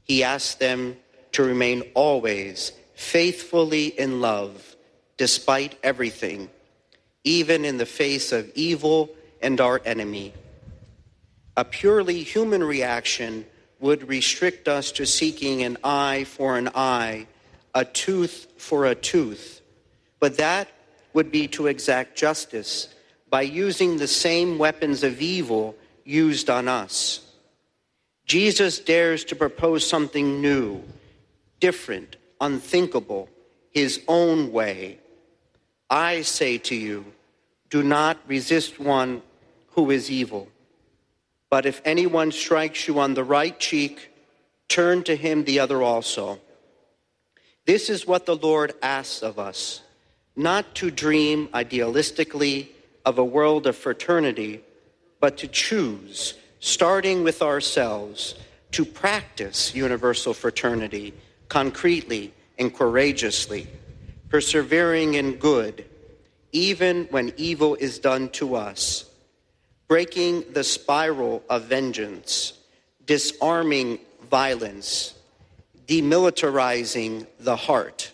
He 0.05 0.23
asks 0.23 0.55
them 0.55 0.97
to 1.33 1.43
remain 1.43 1.83
always 1.95 2.71
faithfully 2.95 3.87
in 3.87 4.21
love 4.21 4.76
despite 5.17 5.79
everything, 5.83 6.51
even 7.25 7.65
in 7.65 7.79
the 7.79 7.87
face 7.87 8.33
of 8.33 8.51
evil 8.55 9.11
and 9.41 9.61
our 9.61 9.81
enemy. 9.85 10.33
A 11.57 11.65
purely 11.65 12.23
human 12.23 12.63
reaction 12.63 13.47
would 13.81 14.09
restrict 14.09 14.69
us 14.69 14.93
to 14.93 15.07
seeking 15.07 15.63
an 15.63 15.77
eye 15.85 16.25
for 16.25 16.57
an 16.57 16.69
eye, 16.75 17.27
a 17.75 17.85
tooth 17.85 18.47
for 18.57 18.87
a 18.87 18.95
tooth. 18.95 19.61
But 20.21 20.39
that 20.39 20.69
would 21.13 21.31
be 21.31 21.49
to 21.49 21.67
exact 21.67 22.17
justice 22.17 22.89
by 23.29 23.43
using 23.43 23.97
the 23.97 24.07
same 24.07 24.59
weapons 24.59 25.03
of 25.03 25.21
evil 25.21 25.75
used 26.05 26.49
on 26.49 26.69
us. 26.69 27.21
Jesus 28.27 28.79
dares 28.79 29.25
to 29.25 29.37
propose 29.37 29.87
something 29.87 30.41
new, 30.41 30.83
different, 31.61 32.17
unthinkable, 32.41 33.29
his 33.71 34.01
own 34.09 34.53
way. 34.53 34.99
I 35.89 36.23
say 36.23 36.59
to 36.59 36.75
you, 36.75 37.05
do 37.71 37.83
not 37.83 38.19
resist 38.27 38.81
one 38.81 39.23
who 39.71 39.91
is 39.91 40.11
evil. 40.11 40.49
But 41.51 41.67
if 41.67 41.81
anyone 41.85 42.33
strikes 42.33 42.89
you 42.89 42.99
on 42.99 43.15
the 43.15 43.25
right 43.25 43.59
cheek, 43.59 44.11
turn 44.69 45.05
to 45.05 45.15
him 45.15 45.45
the 45.45 45.61
other 45.61 45.83
also. 45.83 46.41
This 47.67 47.89
is 47.89 48.07
what 48.07 48.27
the 48.27 48.37
Lord 48.37 48.75
asks 48.83 49.23
of 49.23 49.39
us 49.39 49.83
not 50.37 50.75
to 50.75 50.91
dream 50.91 51.49
idealistically 51.49 52.69
of 53.07 53.19
a 53.19 53.25
world 53.25 53.67
of 53.67 53.75
fraternity, 53.75 54.61
but 55.19 55.39
to 55.39 55.49
choose, 55.49 56.35
starting 56.61 57.25
with 57.25 57.41
ourselves, 57.41 58.35
to 58.73 58.85
practice 58.85 59.75
universal 59.75 60.35
fraternity 60.35 61.15
concretely 61.49 62.35
and 62.59 62.75
courageously 62.75 63.67
persevering 64.29 65.15
in 65.15 65.37
good, 65.37 65.85
even 66.53 67.05
when 67.11 67.33
evil 67.37 67.75
is 67.77 67.99
done 67.99 68.29
to 68.31 68.57
us, 68.57 69.09
breaking 69.89 70.45
the 70.53 70.65
spiral 70.65 71.43
of 71.49 71.65
vengeance, 71.65 72.55
disarming 73.05 73.99
violence, 74.31 75.15
demilitarizing 75.87 77.27
the 77.41 77.57
heart. 77.57 78.13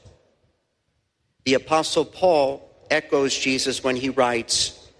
The 1.45 1.55
Apostle 1.55 2.05
Paul 2.05 2.69
echoes 2.91 3.37
Jesus 3.37 3.83
when 3.83 3.97
he 3.97 4.11
writes, 4.11 4.91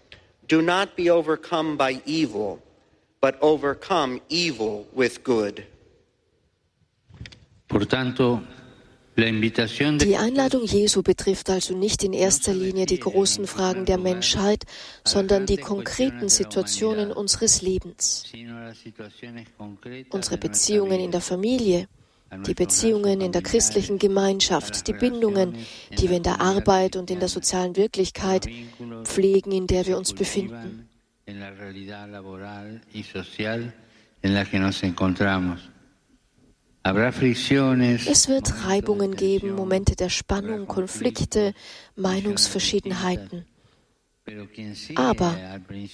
Do 0.49 0.63
not 0.63 0.97
be 0.97 1.11
overcome 1.11 1.77
by 1.77 2.03
evil, 2.07 2.63
but 3.21 3.39
overcome 3.41 4.21
evil 4.29 4.89
with 4.93 5.23
good. 5.23 5.67
Por 7.69 7.85
tanto, 7.85 8.43
Die 9.15 10.17
Einladung 10.17 10.65
Jesu 10.65 11.03
betrifft 11.03 11.51
also 11.51 11.77
nicht 11.77 12.03
in 12.03 12.15
erster 12.15 12.55
Linie 12.55 12.87
die 12.87 12.99
großen 12.99 13.47
Fragen 13.47 13.85
der 13.85 13.99
Menschheit, 13.99 14.65
sondern 15.05 15.45
die 15.45 15.59
konkreten 15.59 16.31
Situationen 16.31 17.13
unseres 17.13 17.61
Lebens. 17.61 18.25
Unsere 20.11 20.39
Beziehungen 20.39 20.99
in 20.99 21.11
der 21.11 21.21
Familie, 21.21 21.89
die 22.47 22.55
Beziehungen 22.55 23.21
in 23.21 23.33
der 23.33 23.43
christlichen 23.43 23.99
Gemeinschaft, 23.99 24.89
die 24.89 24.95
Bindungen, 24.95 25.57
die 25.99 26.09
wir 26.09 26.17
in 26.17 26.23
der 26.23 26.41
Arbeit 26.41 26.97
und 26.97 27.11
in 27.11 27.19
der 27.19 27.29
sozialen 27.29 27.77
Wirklichkeit 27.77 28.49
pflegen, 29.05 29.53
in 29.53 29.67
der 29.67 29.87
wir 29.87 29.99
uns 29.99 30.15
befinden. 30.15 30.89
Es 36.85 38.29
wird 38.29 38.67
Reibungen 38.67 39.15
geben, 39.15 39.55
Momente 39.55 39.95
der 39.95 40.09
Spannung, 40.09 40.67
Konflikte, 40.67 41.55
Meinungsverschiedenheiten. 41.95 43.47
Aber 44.97 45.37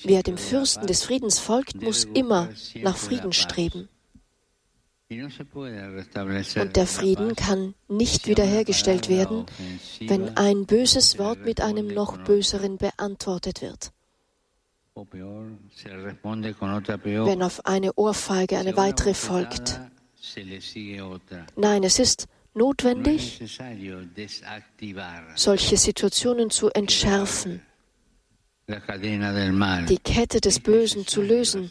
wer 0.04 0.22
dem 0.22 0.38
Fürsten 0.38 0.86
des 0.86 1.02
Friedens 1.02 1.38
folgt, 1.38 1.82
muss 1.82 2.04
immer 2.04 2.48
nach 2.82 2.96
Frieden 2.96 3.32
streben. 3.32 3.88
Und 5.10 6.76
der 6.76 6.86
Frieden 6.86 7.34
kann 7.34 7.74
nicht 7.88 8.26
wiederhergestellt 8.26 9.08
werden, 9.08 9.46
wenn 10.00 10.36
ein 10.36 10.66
böses 10.66 11.18
Wort 11.18 11.42
mit 11.44 11.62
einem 11.62 11.86
noch 11.86 12.18
böseren 12.18 12.76
beantwortet 12.76 13.62
wird. 13.62 13.92
Wenn 14.94 15.68
auf 17.42 17.64
eine 17.64 17.94
Ohrfeige 17.94 18.58
eine 18.58 18.76
weitere 18.76 19.14
folgt. 19.14 19.80
Nein, 21.56 21.82
es 21.84 21.98
ist 21.98 22.26
notwendig, 22.54 23.40
solche 25.34 25.76
Situationen 25.76 26.50
zu 26.50 26.70
entschärfen, 26.70 27.62
die 28.66 29.98
Kette 29.98 30.40
des 30.40 30.60
Bösen 30.60 31.06
zu 31.06 31.22
lösen 31.22 31.70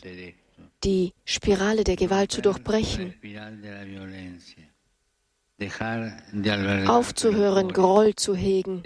die 0.83 1.13
Spirale 1.25 1.83
der 1.83 1.95
Gewalt 1.95 2.31
zu 2.31 2.41
durchbrechen, 2.41 3.13
aufzuhören, 6.87 7.73
Groll 7.73 8.15
zu 8.15 8.35
hegen, 8.35 8.83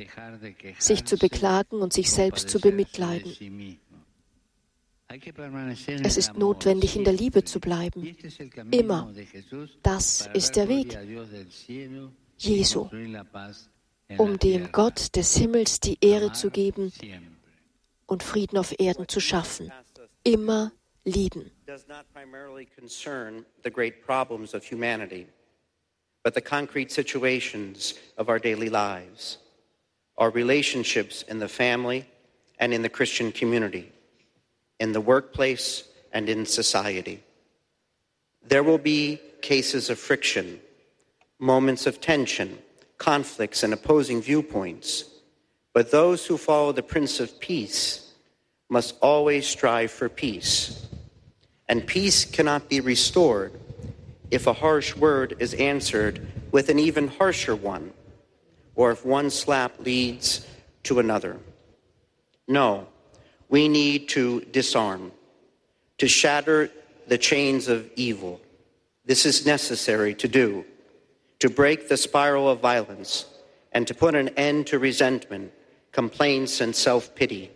sich 0.80 1.06
zu 1.06 1.18
beklagen 1.18 1.82
und 1.82 1.94
sich 1.94 2.10
selbst 2.10 2.50
zu 2.50 2.60
bemitleiden. 2.60 3.82
Es 6.04 6.18
ist 6.18 6.38
notwendig, 6.38 6.96
in 6.96 7.04
der 7.04 7.14
Liebe 7.14 7.44
zu 7.44 7.60
bleiben. 7.60 8.16
Immer. 8.72 9.14
Das 9.84 10.30
ist 10.34 10.56
der 10.56 10.68
Weg 10.70 10.98
Jesu, 12.38 12.90
um 14.18 14.40
dem 14.40 14.72
Gott 14.72 15.16
des 15.16 15.36
Himmels 15.36 15.80
die 15.80 15.98
Ehre 16.02 16.32
zu 16.32 16.50
geben 16.50 16.92
und 18.06 18.24
Frieden 18.24 18.58
auf 18.58 18.74
Erden 18.80 19.08
zu 19.08 19.20
schaffen. 19.20 19.72
Immer 20.24 20.72
lieben. 21.04 21.52
But 26.24 26.36
the 26.36 26.42
concrete 26.42 26.92
situations 26.92 27.96
of 28.16 28.30
our 28.30 28.40
daily 28.40 28.70
lives, 28.70 29.40
our 30.18 30.30
relationships 30.30 31.24
in 31.24 31.40
the 31.40 31.48
family 31.48 32.06
and 32.60 32.74
in 32.74 32.84
the 32.84 32.90
Christian 32.90 33.32
community, 33.32 33.92
in 34.82 34.92
the 34.92 35.00
workplace 35.00 35.86
and 36.12 36.28
in 36.28 36.46
society. 36.46 37.24
There 38.46 38.64
will 38.64 38.78
be 38.78 39.22
cases 39.42 39.90
of 39.90 39.98
friction, 39.98 40.60
moments 41.40 41.86
of 41.86 42.02
tension, 42.02 42.58
conflicts, 42.98 43.64
and 43.64 43.74
opposing 43.74 44.22
viewpoints. 44.22 45.06
But 45.74 45.92
those 45.92 46.26
who 46.26 46.38
follow 46.38 46.74
the 46.74 46.84
Prince 46.84 47.22
of 47.22 47.40
Peace 47.40 48.12
must 48.68 48.98
always 49.02 49.48
strive 49.48 49.92
for 49.92 50.10
peace 50.10 50.88
and 51.72 51.88
peace 51.88 52.26
cannot 52.26 52.68
be 52.68 52.82
restored 52.82 53.54
if 54.30 54.46
a 54.46 54.52
harsh 54.52 54.94
word 54.98 55.38
is 55.40 55.54
answered 55.54 56.20
with 56.52 56.68
an 56.68 56.78
even 56.78 57.08
harsher 57.08 57.56
one, 57.56 57.94
or 58.76 58.92
if 58.92 59.06
one 59.06 59.30
slap 59.30 59.80
leads 59.80 60.46
to 60.84 61.00
another. 61.00 61.38
No, 62.50 62.88
we 63.52 63.68
need 63.68 64.10
to 64.10 64.42
disarm, 64.52 65.12
to 66.00 66.08
shatter 66.08 66.72
the 67.08 67.20
chains 67.20 67.68
of 67.68 67.88
evil. 67.96 68.42
This 69.06 69.28
is 69.28 69.46
necessary 69.46 70.16
to 70.16 70.28
do, 70.28 70.66
to 71.40 71.50
break 71.50 71.90
the 71.90 71.98
spiral 71.98 72.50
of 72.50 72.62
violence, 72.62 73.26
and 73.74 73.86
to 73.88 73.94
put 73.94 74.16
an 74.16 74.30
end 74.30 74.68
to 74.68 74.80
resentment, 74.80 75.54
complaints, 75.92 76.62
and 76.62 76.76
self 76.76 77.14
pity. 77.14 77.52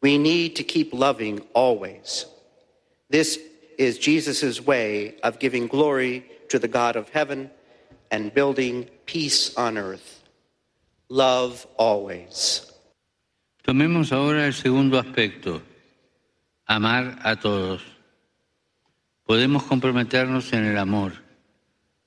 We 0.00 0.18
need 0.18 0.56
to 0.56 0.64
keep 0.64 0.92
loving 0.92 1.40
always 1.54 2.26
This 3.10 3.38
is 3.78 3.98
Jesus' 3.98 4.60
way 4.60 5.16
of 5.22 5.38
giving 5.38 5.66
glory 5.68 6.26
to 6.48 6.58
the 6.58 6.68
God 6.68 6.96
of 6.96 7.10
heaven 7.10 7.50
and 8.10 8.34
building 8.34 8.88
peace 9.06 9.56
on 9.56 9.78
earth. 9.78 10.22
Love 11.08 11.66
always. 11.76 12.73
Tomemos 13.64 14.12
ahora 14.12 14.46
el 14.46 14.52
segundo 14.52 14.98
aspecto, 14.98 15.62
amar 16.66 17.18
a 17.22 17.36
todos. 17.36 17.82
Podemos 19.24 19.62
comprometernos 19.64 20.52
en 20.52 20.66
el 20.66 20.78
amor, 20.78 21.14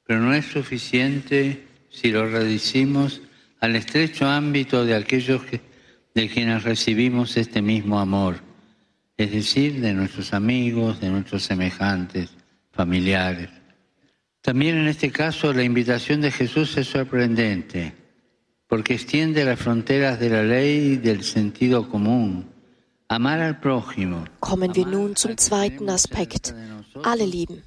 pero 0.06 0.22
no 0.22 0.34
es 0.34 0.46
suficiente 0.46 1.67
si 1.89 2.12
lo 2.12 2.30
reducimos 2.30 3.22
al 3.60 3.76
estrecho 3.76 4.28
ámbito 4.28 4.86
de 4.86 4.96
aquellos 4.96 5.43
que, 5.43 5.60
de 6.13 6.30
quienes 6.30 6.63
recibimos 6.63 7.36
este 7.38 7.62
mismo 7.62 8.00
amor 8.00 8.48
es 9.17 9.32
decir, 9.32 9.82
de 9.82 9.93
nuestros 9.93 10.34
amigos, 10.34 11.02
de 11.02 11.10
nuestros 11.10 11.43
semejantes, 11.43 12.30
familiares. 12.72 13.50
También 14.41 14.78
en 14.78 14.88
este 14.88 15.12
caso 15.12 15.52
la 15.52 15.63
invitación 15.63 16.22
de 16.22 16.32
Jesús 16.32 16.78
es 16.78 16.88
sorprendente, 16.88 17.93
porque 18.67 18.95
extiende 18.95 19.45
las 19.45 19.60
fronteras 19.60 20.19
de 20.19 20.30
la 20.30 20.43
ley 20.43 20.93
y 20.93 20.97
del 20.97 21.23
sentido 21.23 21.89
común. 21.89 22.45
Amar 23.10 23.39
al 23.39 23.60
prójimo. 23.60 24.25
Kommen 24.41 24.75
wir 24.75 24.86
nun 24.86 25.15
zum 25.15 25.38
zweiten 25.38 25.89
Aspekt. 25.89 26.53
Alle 27.03 27.25
lieben. 27.25 27.63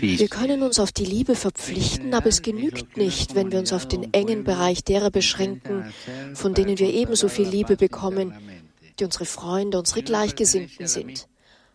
Wir 0.00 0.28
können 0.28 0.62
uns 0.62 0.78
auf 0.78 0.92
die 0.92 1.04
Liebe 1.04 1.34
verpflichten, 1.34 2.14
aber 2.14 2.28
es 2.28 2.42
genügt 2.42 2.96
nicht, 2.96 3.34
wenn 3.34 3.50
wir 3.50 3.58
uns 3.58 3.72
auf 3.72 3.86
den 3.86 4.14
engen 4.14 4.44
Bereich 4.44 4.84
derer 4.84 5.10
beschränken, 5.10 5.92
von 6.34 6.54
denen 6.54 6.78
wir 6.78 6.94
ebenso 6.94 7.28
viel 7.28 7.48
Liebe 7.48 7.76
bekommen, 7.76 8.32
die 8.98 9.04
unsere 9.04 9.24
Freunde, 9.24 9.78
unsere 9.78 10.02
Gleichgesinnten 10.02 10.86
sind. 10.86 11.26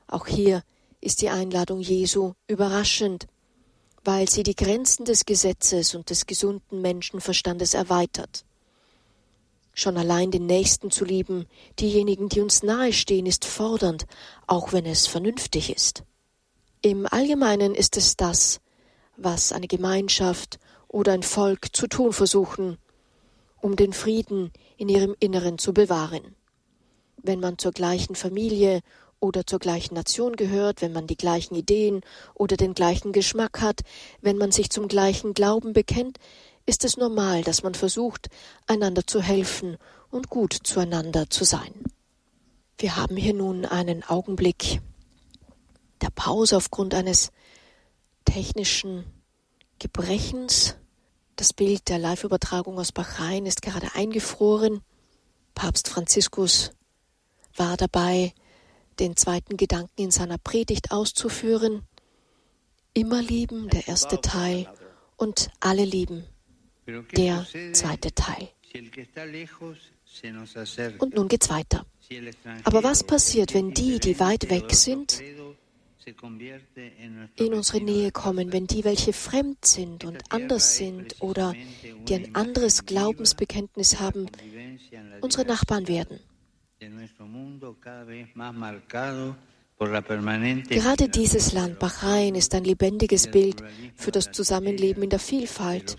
Auch 0.08 0.28
hier 0.28 0.64
ist 1.02 1.22
die 1.22 1.30
Einladung 1.30 1.82
Jesu 1.82 2.34
überraschend, 2.48 3.28
weil 4.08 4.30
sie 4.30 4.44
die 4.44 4.56
Grenzen 4.56 5.04
des 5.04 5.26
Gesetzes 5.26 5.94
und 5.94 6.10
des 6.10 6.28
gesunden 6.28 6.82
Menschenverstandes 6.82 7.74
erweitert. 7.74 8.46
Schon 9.74 9.98
allein 9.98 10.32
den 10.32 10.46
Nächsten 10.46 10.92
zu 10.92 11.04
lieben, 11.04 11.46
diejenigen, 11.78 12.30
die 12.30 12.40
uns 12.40 12.64
nahestehen, 12.64 13.26
ist 13.26 13.44
fordernd, 13.44 14.06
auch 14.48 14.72
wenn 14.72 14.86
es 14.86 15.08
vernünftig 15.08 15.76
ist. 15.76 16.04
Im 16.82 17.06
Allgemeinen 17.06 17.76
ist 17.76 17.98
es 17.98 18.16
das, 18.16 18.62
was 19.18 19.52
eine 19.52 19.68
Gemeinschaft 19.68 20.58
oder 20.88 21.12
ein 21.12 21.24
Volk 21.24 21.76
zu 21.76 21.88
tun 21.88 22.14
versuchen, 22.14 22.78
um 23.60 23.76
den 23.76 23.92
Frieden 23.92 24.54
in 24.78 24.88
ihrem 24.88 25.18
Inneren 25.20 25.58
zu 25.58 25.74
bewahren. 25.74 26.34
Wenn 27.18 27.42
man 27.42 27.58
zur 27.58 27.74
gleichen 27.74 28.16
Familie 28.16 28.80
oder 29.20 29.46
zur 29.46 29.60
gleichen 29.60 29.96
Nation 29.96 30.36
gehört, 30.36 30.82
wenn 30.82 30.94
man 30.94 31.08
die 31.08 31.18
gleichen 31.18 31.56
Ideen 31.56 32.02
oder 32.34 32.58
den 32.58 32.74
gleichen 32.74 33.12
Geschmack 33.12 33.62
hat, 33.62 33.82
wenn 34.22 34.38
man 34.38 34.52
sich 34.52 34.70
zum 34.70 34.88
gleichen 34.88 35.34
Glauben 35.34 35.74
bekennt, 35.74 36.18
ist 36.66 36.84
es 36.84 36.98
normal, 36.98 37.44
dass 37.44 37.64
man 37.64 37.74
versucht, 37.74 38.28
einander 38.68 39.08
zu 39.08 39.22
helfen 39.22 39.78
und 40.12 40.30
gut 40.30 40.54
zueinander 40.54 41.30
zu 41.30 41.44
sein. 41.44 41.74
Wir 42.78 42.96
haben 42.96 43.16
hier 43.16 43.34
nun 43.34 43.66
einen 43.66 44.04
Augenblick 44.04 44.82
der 46.02 46.10
Pause 46.12 46.58
aufgrund 46.58 46.94
eines 46.94 47.32
technischen 48.26 49.06
Gebrechens. 49.80 50.76
Das 51.36 51.54
Bild 51.54 51.88
der 51.88 51.98
Live-Übertragung 51.98 52.78
aus 52.78 52.92
Bahrain 52.92 53.46
ist 53.46 53.62
gerade 53.62 53.96
eingefroren. 53.96 54.82
Papst 55.56 55.88
Franziskus 55.88 56.72
war 57.56 57.78
dabei, 57.78 58.34
den 59.00 59.16
zweiten 59.16 59.58
Gedanken 59.58 60.02
in 60.02 60.12
seiner 60.12 60.38
Predigt 60.38 60.92
auszuführen. 60.92 61.84
Immer 62.94 63.22
lieben, 63.22 63.70
der 63.70 63.88
erste 63.88 64.20
Teil, 64.22 64.68
und 65.18 65.50
alle 65.60 65.84
lieben, 65.84 66.24
der 67.16 67.46
zweite 67.74 68.14
Teil. 68.14 68.50
Und 71.00 71.16
nun 71.16 71.28
geht's 71.28 71.50
weiter. 71.50 71.86
Aber 72.64 72.84
was 72.84 73.04
passiert, 73.04 73.54
wenn 73.54 73.74
die, 73.74 74.00
die 74.00 74.20
weit 74.20 74.50
weg 74.50 74.74
sind, 74.74 75.22
in 77.36 77.54
unsere 77.54 77.82
Nähe 77.82 78.12
kommen, 78.12 78.54
wenn 78.54 78.66
die, 78.66 78.86
welche 78.86 79.12
fremd 79.12 79.66
sind 79.66 80.06
und 80.06 80.24
anders 80.32 80.78
sind 80.78 81.22
oder 81.22 81.54
die 82.08 82.16
ein 82.16 82.34
anderes 82.34 82.86
Glaubensbekenntnis 82.86 84.00
haben, 84.00 84.28
unsere 85.20 85.46
Nachbarn 85.46 85.90
werden. 85.90 86.20
Gerade 90.70 91.10
dieses 91.10 91.54
Land, 91.54 91.80
Bahrain, 91.80 92.36
ist 92.36 92.56
ein 92.56 92.64
lebendiges 92.64 93.28
Bild 93.30 93.64
für 93.96 94.12
das 94.12 94.32
Zusammenleben 94.32 95.04
in 95.04 95.10
der 95.10 95.20
Vielfalt, 95.20 95.98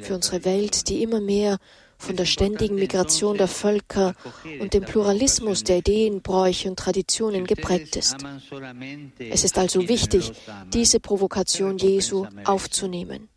für 0.00 0.14
unsere 0.14 0.44
Welt, 0.44 0.88
die 0.88 1.02
immer 1.02 1.20
mehr 1.20 1.58
von 1.98 2.16
der 2.16 2.24
ständigen 2.24 2.74
Migration 2.74 3.36
der 3.36 3.48
Völker 3.48 4.14
und 4.60 4.74
dem 4.74 4.84
Pluralismus 4.84 5.64
der 5.64 5.78
Ideen, 5.78 6.20
Bräuche 6.20 6.68
und 6.68 6.78
Traditionen 6.78 7.46
geprägt 7.46 7.96
ist. 7.96 8.16
Es 9.18 9.44
ist 9.44 9.58
also 9.58 9.88
wichtig, 9.88 10.32
diese 10.72 11.00
Provokation 11.00 11.78
Jesu 11.78 12.26
aufzunehmen. 12.44 13.28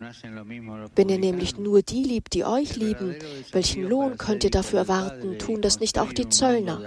Wenn 0.00 1.08
ihr 1.08 1.18
nämlich 1.18 1.58
nur 1.58 1.82
die 1.82 2.04
liebt, 2.04 2.34
die 2.34 2.44
euch 2.44 2.76
lieben, 2.76 3.16
welchen 3.52 3.82
Lohn 3.82 4.16
könnt 4.16 4.44
ihr 4.44 4.50
dafür 4.50 4.80
erwarten? 4.80 5.38
Tun 5.38 5.60
das 5.60 5.80
nicht 5.80 5.98
auch 5.98 6.12
die 6.12 6.28
Zöllner? 6.28 6.80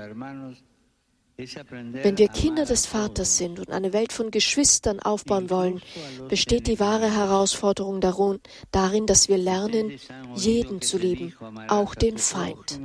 Wenn 2.03 2.17
wir 2.17 2.27
Kinder 2.27 2.65
des 2.65 2.85
Vaters 2.85 3.37
sind 3.37 3.59
und 3.59 3.71
eine 3.71 3.93
Welt 3.93 4.13
von 4.13 4.31
Geschwistern 4.31 4.99
aufbauen 4.99 5.49
wollen, 5.49 5.81
besteht 6.29 6.67
die 6.67 6.79
wahre 6.79 7.13
Herausforderung 7.13 8.01
darin, 8.01 9.05
dass 9.05 9.29
wir 9.29 9.37
lernen, 9.37 9.99
jeden 10.35 10.81
zu 10.81 10.97
lieben, 10.97 11.33
auch 11.67 11.95
den 11.95 12.17
Feind. 12.17 12.79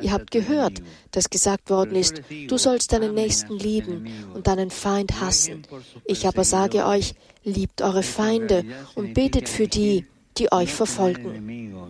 Ihr 0.00 0.12
habt 0.12 0.30
gehört, 0.30 0.82
dass 1.10 1.30
gesagt 1.30 1.70
worden 1.70 1.96
ist, 1.96 2.22
du 2.48 2.58
sollst 2.58 2.92
deinen 2.92 3.14
Nächsten 3.14 3.58
lieben 3.58 4.06
und 4.34 4.46
deinen 4.46 4.70
Feind 4.70 5.20
hassen. 5.20 5.62
Ich 6.04 6.26
aber 6.26 6.44
sage 6.44 6.86
euch, 6.86 7.14
liebt 7.44 7.82
eure 7.82 8.02
Feinde 8.02 8.64
und 8.94 9.14
betet 9.14 9.48
für 9.48 9.66
die, 9.66 10.04
die 10.36 10.52
euch 10.52 10.72
verfolgen. 10.72 11.82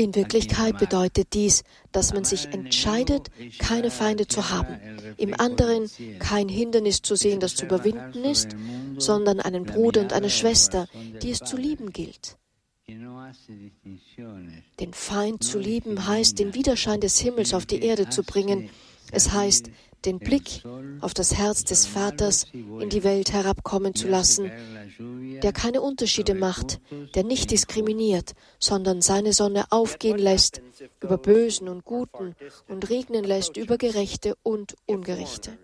In 0.00 0.14
Wirklichkeit 0.14 0.78
bedeutet 0.78 1.34
dies, 1.34 1.62
dass 1.92 2.14
man 2.14 2.24
sich 2.24 2.46
entscheidet, 2.54 3.28
keine 3.58 3.90
Feinde 3.90 4.26
zu 4.26 4.48
haben, 4.48 4.80
im 5.18 5.38
anderen 5.38 5.90
kein 6.18 6.48
Hindernis 6.48 7.02
zu 7.02 7.16
sehen, 7.16 7.38
das 7.38 7.54
zu 7.54 7.66
überwinden 7.66 8.24
ist, 8.24 8.56
sondern 8.96 9.40
einen 9.40 9.64
Bruder 9.64 10.00
und 10.00 10.14
eine 10.14 10.30
Schwester, 10.30 10.88
die 11.22 11.30
es 11.30 11.40
zu 11.40 11.58
lieben 11.58 11.92
gilt. 11.92 12.38
Den 14.80 14.92
Feind 14.92 15.44
zu 15.44 15.58
lieben 15.58 16.06
heißt, 16.06 16.38
den 16.38 16.54
Widerschein 16.54 17.00
des 17.00 17.18
Himmels 17.20 17.52
auf 17.52 17.66
die 17.66 17.82
Erde 17.82 18.08
zu 18.08 18.22
bringen. 18.22 18.70
Es 19.12 19.32
heißt, 19.32 19.70
den 20.04 20.18
Blick 20.18 20.62
auf 21.00 21.14
das 21.14 21.36
Herz 21.36 21.64
des 21.64 21.86
Vaters 21.86 22.46
in 22.52 22.88
die 22.88 23.04
Welt 23.04 23.32
herabkommen 23.32 23.94
zu 23.94 24.08
lassen, 24.08 24.50
der 25.42 25.52
keine 25.52 25.80
Unterschiede 25.80 26.34
macht, 26.34 26.80
der 27.14 27.24
nicht 27.24 27.50
diskriminiert, 27.50 28.32
sondern 28.58 29.02
seine 29.02 29.32
Sonne 29.32 29.64
aufgehen 29.70 30.18
lässt 30.18 30.62
über 31.00 31.18
Bösen 31.18 31.68
und 31.68 31.84
Guten 31.84 32.34
und 32.68 32.90
regnen 32.90 33.24
lässt 33.24 33.56
über 33.56 33.78
Gerechte 33.78 34.34
und 34.42 34.76
Ungerechte. 34.86 35.58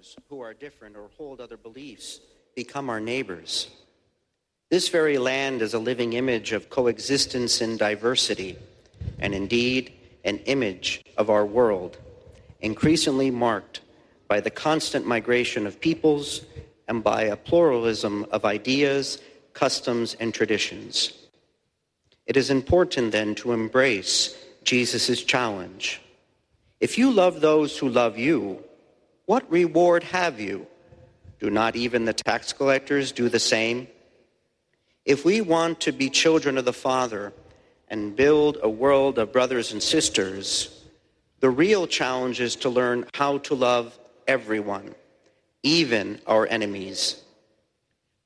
This 4.68 4.88
very 4.88 5.16
land 5.16 5.62
is 5.62 5.74
a 5.74 5.78
living 5.78 6.14
image 6.14 6.52
of 6.52 6.68
coexistence 6.70 7.60
in 7.60 7.76
diversity, 7.78 8.56
and 9.20 9.32
indeed 9.32 9.92
an 10.24 10.38
image 10.46 11.02
of 11.16 11.28
our 11.28 11.44
world, 11.44 11.98
increasingly 12.58 13.30
marked 13.30 13.82
by 14.28 14.40
the 14.40 14.50
constant 14.50 15.06
migration 15.06 15.66
of 15.66 15.80
peoples 15.80 16.42
and 16.88 17.02
by 17.02 17.22
a 17.22 17.36
pluralism 17.36 18.26
of 18.30 18.44
ideas, 18.44 19.20
customs, 19.52 20.14
and 20.20 20.32
traditions. 20.32 21.12
It 22.26 22.36
is 22.36 22.50
important 22.50 23.12
then 23.12 23.34
to 23.36 23.52
embrace 23.52 24.36
Jesus' 24.64 25.22
challenge. 25.22 26.00
If 26.80 26.98
you 26.98 27.10
love 27.10 27.40
those 27.40 27.78
who 27.78 27.88
love 27.88 28.18
you, 28.18 28.62
what 29.26 29.50
reward 29.50 30.04
have 30.04 30.40
you? 30.40 30.66
Do 31.38 31.50
not 31.50 31.76
even 31.76 32.04
the 32.04 32.12
tax 32.12 32.52
collectors 32.52 33.12
do 33.12 33.28
the 33.28 33.38
same? 33.38 33.88
If 35.04 35.24
we 35.24 35.40
want 35.40 35.80
to 35.80 35.92
be 35.92 36.10
children 36.10 36.58
of 36.58 36.64
the 36.64 36.72
Father 36.72 37.32
and 37.88 38.16
build 38.16 38.58
a 38.62 38.68
world 38.68 39.18
of 39.18 39.32
brothers 39.32 39.72
and 39.72 39.82
sisters, 39.82 40.84
the 41.40 41.50
real 41.50 41.86
challenge 41.86 42.40
is 42.40 42.56
to 42.56 42.68
learn 42.68 43.06
how 43.14 43.38
to 43.38 43.54
love 43.54 43.96
everyone, 44.26 44.94
even 45.62 46.20
our 46.26 46.46
enemies. 46.46 47.22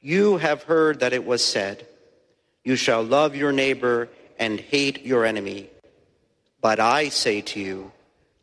You 0.00 0.38
have 0.38 0.62
heard 0.62 1.00
that 1.00 1.12
it 1.12 1.24
was 1.24 1.44
said, 1.44 1.86
You 2.64 2.76
shall 2.76 3.02
love 3.02 3.36
your 3.36 3.52
neighbor 3.52 4.08
and 4.38 4.58
hate 4.58 5.04
your 5.04 5.24
enemy. 5.24 5.68
But 6.60 6.80
I 6.80 7.08
say 7.08 7.40
to 7.42 7.60
you, 7.60 7.92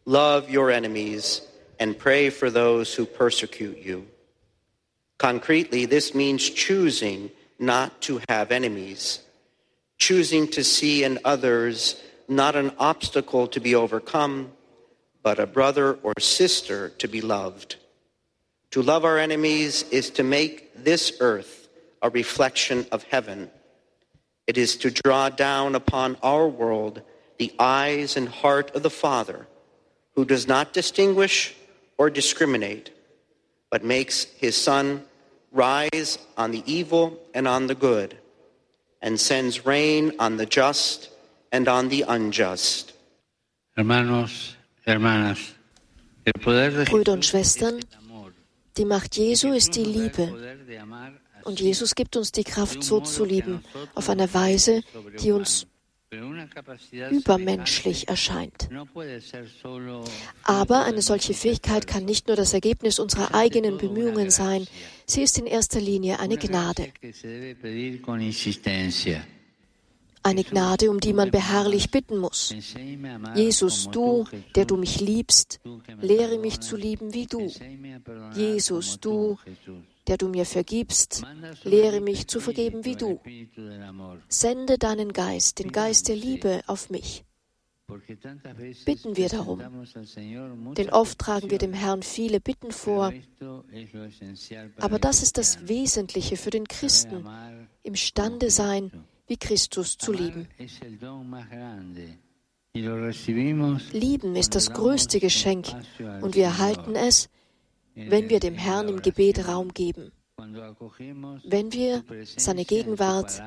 love 0.06 0.50
your 0.50 0.72
enemies 0.72 1.41
and 1.80 1.98
pray 1.98 2.30
for 2.30 2.50
those 2.50 2.93
who 2.93 3.06
persecute 3.06 3.78
you. 3.78 4.08
Concretely, 5.17 5.86
this 5.86 6.13
means 6.13 6.50
choosing 6.50 7.32
not 7.60 8.02
to 8.02 8.22
have 8.30 8.52
enemies, 8.52 9.20
choosing 9.98 10.48
to 10.50 10.63
see 10.63 11.04
in 11.04 11.20
others 11.26 12.02
not 12.28 12.56
an 12.56 12.72
obstacle 12.78 13.48
to 13.48 13.60
be 13.60 13.74
overcome, 13.74 14.52
but 15.23 15.39
a 15.39 15.47
brother 15.47 15.93
or 16.03 16.13
sister 16.19 16.89
to 16.89 17.08
be 17.08 17.21
loved. 17.21 17.75
To 18.71 18.82
love 18.82 19.06
our 19.06 19.17
enemies 19.17 19.84
is 19.91 20.10
to 20.12 20.23
make 20.23 20.84
this 20.84 21.13
earth 21.19 21.67
a 22.01 22.10
reflection 22.10 22.86
of 22.91 23.03
heaven. 23.03 23.49
It 24.45 24.58
is 24.58 24.77
to 24.77 24.91
draw 24.91 25.30
down 25.30 25.75
upon 25.75 26.17
our 26.21 26.47
world 26.47 27.01
the 27.38 27.53
eyes 27.60 28.17
and 28.17 28.27
heart 28.27 28.75
of 28.75 28.84
the 28.84 28.89
Father, 28.89 29.47
who 30.15 30.25
does 30.25 30.47
not 30.47 30.73
distinguish 30.73 31.56
or 31.97 32.10
discriminate, 32.10 32.91
but 33.69 33.84
makes 33.84 34.25
his 34.38 34.56
Son 34.56 35.06
rise 35.51 36.17
on 36.38 36.51
the 36.51 36.63
evil 36.65 37.19
and 37.34 37.47
on 37.47 37.67
the 37.67 37.75
good, 37.75 38.17
and 39.01 39.19
sends 39.19 39.65
rain 39.65 40.13
on 40.19 40.38
the 40.38 40.45
just 40.45 41.10
and 41.51 41.67
on 41.67 41.89
the 41.89 42.03
unjust. 42.08 42.93
Hermanos, 43.75 44.57
Brüder 46.86 47.13
und 47.13 47.26
Schwestern, 47.26 47.80
die 48.78 48.86
Macht 48.86 49.17
Jesu 49.17 49.52
ist 49.52 49.76
die 49.76 49.84
Liebe. 49.84 50.58
Und 51.43 51.60
Jesus 51.60 51.93
gibt 51.93 52.15
uns 52.15 52.32
die 52.32 52.45
Kraft, 52.45 52.84
so 52.84 53.02
zu 53.02 53.26
lieben, 53.26 53.63
auf 53.95 54.10
eine 54.10 54.34
Weise, 54.34 54.84
die 55.21 55.32
uns 55.34 55.67
übermenschlich 57.12 58.08
erscheint. 58.08 58.69
Aber 60.43 60.86
eine 60.86 61.02
solche 61.02 61.34
Fähigkeit 61.34 61.86
kann 61.86 62.06
nicht 62.06 62.28
nur 62.28 62.38
das 62.38 62.54
Ergebnis 62.54 63.00
unserer 63.00 63.36
eigenen 63.36 63.78
Bemühungen 63.78 64.30
sein, 64.30 64.67
sie 65.06 65.21
ist 65.21 65.38
in 65.38 65.47
erster 65.47 65.82
Linie 65.82 66.19
eine 66.21 66.38
Gnade. 66.38 66.93
Eine 70.27 70.43
Gnade, 70.43 70.91
um 70.91 70.99
die 70.99 71.13
man 71.13 71.31
beharrlich 71.31 71.89
bitten 71.89 72.17
muss. 72.17 72.53
Jesus, 73.33 73.89
du, 73.89 74.25
der 74.55 74.65
du 74.65 74.75
mich 74.75 74.99
liebst, 74.99 75.61
lehre 76.01 76.37
mich 76.37 76.59
zu 76.59 76.75
lieben 76.75 77.13
wie 77.13 77.27
du. 77.27 77.49
Jesus, 78.35 78.99
du, 78.99 79.37
der 80.05 80.17
du 80.17 80.27
mir 80.27 80.45
vergibst, 80.45 81.23
lehre 81.63 82.01
mich 82.01 82.27
zu 82.27 82.41
vergeben 82.41 82.83
wie 82.83 82.97
du. 82.97 83.21
Sende 84.27 84.77
deinen 84.77 85.13
Geist, 85.13 85.59
den 85.59 85.71
Geist 85.71 86.09
der 86.09 86.17
Liebe, 86.17 86.61
auf 86.67 86.89
mich. 86.89 87.23
Bitten 88.83 89.15
wir 89.15 89.29
darum. 89.29 89.61
Denn 90.75 90.89
oft 90.89 91.19
tragen 91.19 91.49
wir 91.51 91.57
dem 91.57 91.71
Herrn 91.71 92.03
viele 92.03 92.41
Bitten 92.41 92.73
vor. 92.73 93.13
Aber 94.75 94.99
das 94.99 95.23
ist 95.23 95.37
das 95.37 95.69
Wesentliche 95.69 96.35
für 96.35 96.49
den 96.49 96.67
Christen, 96.67 97.25
imstande 97.83 98.51
sein, 98.51 98.91
wie 99.27 99.37
Christus 99.37 99.97
zu 99.97 100.11
lieben. 100.13 100.47
Lieben 102.73 104.35
ist 104.35 104.55
das 104.55 104.71
größte 104.71 105.19
Geschenk 105.19 105.67
und 106.21 106.35
wir 106.35 106.45
erhalten 106.45 106.95
es, 106.95 107.29
wenn 107.95 108.29
wir 108.29 108.39
dem 108.39 108.55
Herrn 108.55 108.87
im 108.89 109.01
Gebet 109.01 109.47
Raum 109.47 109.73
geben, 109.73 110.11
wenn 110.37 111.73
wir 111.73 112.03
seine 112.35 112.65
Gegenwart 112.65 113.41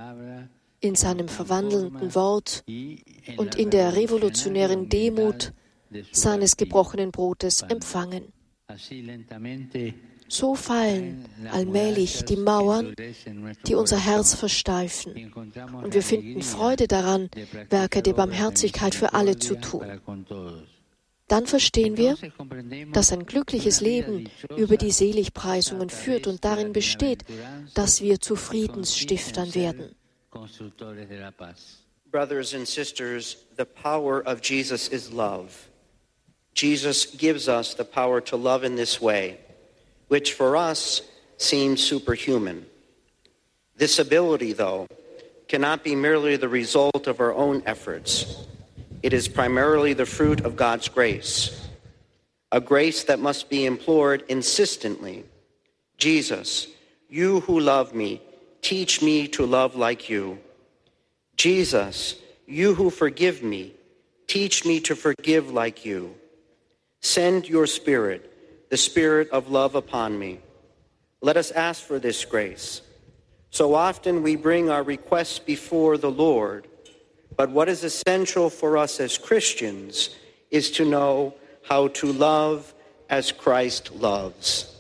in 0.81 0.95
seinem 0.95 1.29
verwandelnden 1.29 2.15
Wort 2.15 2.65
und 3.37 3.55
in 3.55 3.71
der 3.71 3.95
revolutionären 3.95 4.89
Demut 4.89 5.53
seines 6.11 6.57
gebrochenen 6.57 7.11
Brotes 7.11 7.63
empfangen. 7.63 8.33
So 10.31 10.55
fallen 10.55 11.25
allmählich 11.51 12.25
die 12.25 12.37
Mauern, 12.37 12.95
die 13.67 13.75
unser 13.75 13.99
Herz 13.99 14.35
versteifen, 14.35 15.33
und 15.83 15.93
wir 15.93 16.03
finden 16.03 16.43
Freude 16.43 16.87
daran, 16.87 17.29
Werke 17.69 18.01
der 18.01 18.13
Barmherzigkeit 18.13 18.95
für 18.95 19.13
alle 19.13 19.39
zu 19.39 19.61
tun. 19.61 20.01
Dann 21.27 21.47
verstehen 21.47 21.97
wir, 21.97 22.17
dass 22.93 23.13
ein 23.13 23.27
glückliches 23.27 23.81
Leben 23.81 24.31
über 24.57 24.77
die 24.77 24.93
Seligpreisungen 24.93 25.91
führt 25.91 26.29
und 26.29 26.45
darin 26.45 26.73
besteht, 26.73 27.25
dass 27.75 28.01
wir 28.01 28.21
zu 28.21 28.37
Friedensstiftern 28.37 29.53
werden. 29.55 29.97
Brothers 32.13 32.55
and 32.55 32.67
sisters, 32.67 33.37
the 33.57 33.65
power 33.65 34.23
of 34.27 34.41
Jesus 34.43 34.89
is 34.89 35.13
love. 35.13 35.71
Jesus 36.55 37.07
gives 37.17 37.49
us 37.49 37.75
the 37.77 37.85
power 37.85 38.21
to 38.25 38.37
love 38.37 38.65
in 38.65 38.77
this 38.77 39.01
way, 39.01 39.39
which 40.11 40.33
for 40.33 40.57
us 40.57 41.03
seems 41.37 41.81
superhuman. 41.81 42.67
This 43.77 44.01
ability, 44.01 44.55
though, 44.55 44.89
cannot 45.47 45.85
be 45.85 45.95
merely 45.95 46.35
the 46.35 46.49
result 46.49 47.07
of 47.07 47.21
our 47.21 47.33
own 47.33 47.63
efforts. 47.65 48.45
It 49.05 49.13
is 49.13 49.29
primarily 49.29 49.93
the 49.93 50.07
fruit 50.07 50.41
of 50.41 50.57
God's 50.57 50.89
grace, 50.89 51.69
a 52.51 52.61
grace 52.61 53.05
that 53.05 53.21
must 53.21 53.49
be 53.49 53.65
implored 53.65 54.25
insistently. 54.29 55.25
Jesus, 55.97 56.67
you 57.09 57.39
who 57.43 57.61
love 57.61 57.95
me, 57.95 58.21
teach 58.63 59.03
me 59.03 59.29
to 59.29 59.47
love 59.47 59.77
like 59.77 60.11
you. 60.11 60.41
Jesus, 61.37 62.17
you 62.49 62.75
who 62.75 62.91
forgive 62.91 63.45
me, 63.45 63.75
teach 64.27 64.65
me 64.65 64.81
to 64.81 64.97
forgive 64.97 65.53
like 65.53 65.85
you. 65.85 66.17
Send 67.01 67.49
your 67.49 67.69
Spirit, 67.69 68.30
the 68.71 68.77
Spirit 68.77 69.29
of 69.31 69.51
love 69.51 69.75
upon 69.75 70.19
me. 70.19 70.41
Let 71.21 71.37
us 71.37 71.51
ask 71.51 71.83
for 71.83 71.99
this 71.99 72.25
grace. 72.25 72.81
So 73.51 73.75
often 73.75 74.23
we 74.23 74.37
bring 74.37 74.71
our 74.71 74.83
requests 74.83 75.39
before 75.39 75.99
the 75.99 76.11
Lord, 76.11 76.67
but 77.37 77.51
what 77.51 77.69
is 77.69 77.85
essential 77.85 78.49
for 78.49 78.79
us 78.79 79.01
as 79.01 79.19
Christians 79.19 80.11
is 80.51 80.71
to 80.73 80.85
know 80.85 81.35
how 81.69 81.89
to 81.89 82.13
love 82.13 82.73
as 83.09 83.33
Christ 83.33 83.95
loves. 83.97 84.75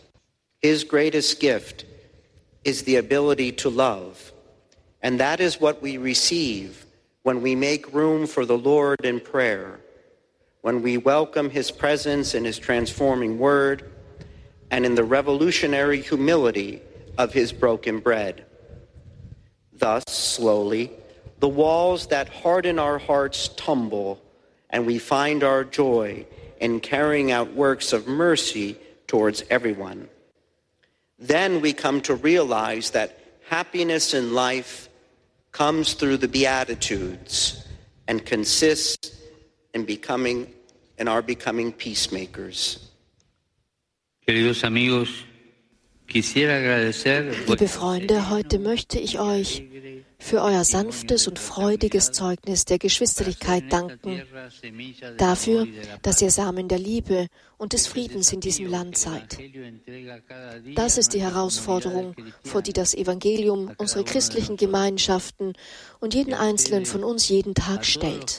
His 0.63 0.85
greatest 0.85 1.41
gift 1.41 1.85
is 2.65 2.85
the 2.85 2.97
ability 2.97 3.53
to 3.53 3.71
love. 3.71 4.33
And 5.03 5.19
that 5.21 5.41
is 5.41 5.61
what 5.61 5.83
we 5.83 5.97
receive 5.97 6.87
when 7.23 7.43
we 7.43 7.55
make 7.55 7.93
room 7.93 8.27
for 8.27 8.47
the 8.47 8.59
Lord 8.59 9.05
in 9.05 9.21
prayer, 9.21 9.81
when 10.63 10.83
we 10.83 10.97
welcome 10.97 11.51
his 11.51 11.71
presence 11.71 12.35
in 12.35 12.45
his 12.45 12.59
transforming 12.59 13.39
word, 13.39 13.91
and 14.71 14.87
in 14.87 14.95
the 14.95 15.05
revolutionary 15.05 16.01
humility 16.01 16.81
of 17.19 17.33
his 17.33 17.53
broken 17.53 17.99
bread. 17.99 18.45
Thus, 19.73 20.05
slowly, 20.07 20.93
the 21.41 21.49
walls 21.49 22.07
that 22.09 22.29
harden 22.29 22.79
our 22.79 22.99
hearts 22.99 23.49
tumble, 23.57 24.23
and 24.69 24.87
we 24.87 24.99
find 24.99 25.43
our 25.43 25.65
joy 25.65 26.27
in 26.61 26.81
carrying 26.81 27.33
out 27.33 27.55
works 27.55 27.93
of 27.93 28.07
mercy 28.07 28.77
towards 29.07 29.43
everyone. 29.51 30.09
Then 31.19 31.61
we 31.61 31.73
come 31.73 32.01
to 32.03 32.15
realize 32.15 32.91
that 32.91 33.19
happiness 33.49 34.15
in 34.15 34.35
life 34.35 34.89
comes 35.51 35.95
through 35.95 36.19
the 36.19 36.29
Beatitudes 36.29 37.67
and 38.07 38.25
consists 38.25 39.20
in 39.75 39.85
becoming 39.85 40.47
in 40.99 41.09
our 41.09 41.23
becoming 41.23 41.73
peacemakers. 41.73 42.91
Queridos 44.27 44.65
amigos, 44.65 45.25
quisiera 46.07 46.57
agradecer 46.57 47.33
Liebe 47.47 47.69
Freunde, 47.69 48.31
heute 48.31 48.59
möchte 48.59 48.99
ich 48.99 49.19
euch 49.19 49.63
für 50.21 50.43
euer 50.43 50.65
sanftes 50.65 51.27
und 51.27 51.39
freudiges 51.39 52.13
Zeugnis 52.13 52.67
der 52.67 52.79
Geschwisterlichkeit 52.79 53.73
danken, 53.73 54.23
dafür, 55.17 55.67
dass 56.03 56.23
ihr 56.23 56.31
Samen 56.31 56.69
der 56.69 56.79
Liebe 56.79 57.27
und 57.57 57.73
des 57.73 57.87
Friedens 57.87 58.33
in 58.33 58.41
diesem 58.41 58.67
Land 58.67 58.97
seid. 58.97 59.39
Das 60.77 60.99
ist 60.99 61.15
die 61.15 61.23
Herausforderung, 61.23 62.15
vor 62.45 62.63
die 62.63 62.73
das 62.73 62.95
Evangelium 62.95 63.73
unsere 63.79 64.05
christlichen 64.05 64.57
Gemeinschaften 64.57 65.55
und 66.01 66.15
jeden 66.15 66.35
Einzelnen 66.35 66.87
von 66.87 67.03
uns 67.03 67.29
jeden 67.29 67.55
Tag 67.55 67.85
stellt. 67.85 68.39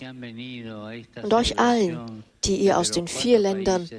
Und 1.21 1.33
euch 1.33 1.59
allen, 1.59 2.23
die 2.43 2.57
ihr 2.57 2.77
aus 2.77 2.91
den 2.91 3.07
vier 3.07 3.39
Ländern 3.39 3.89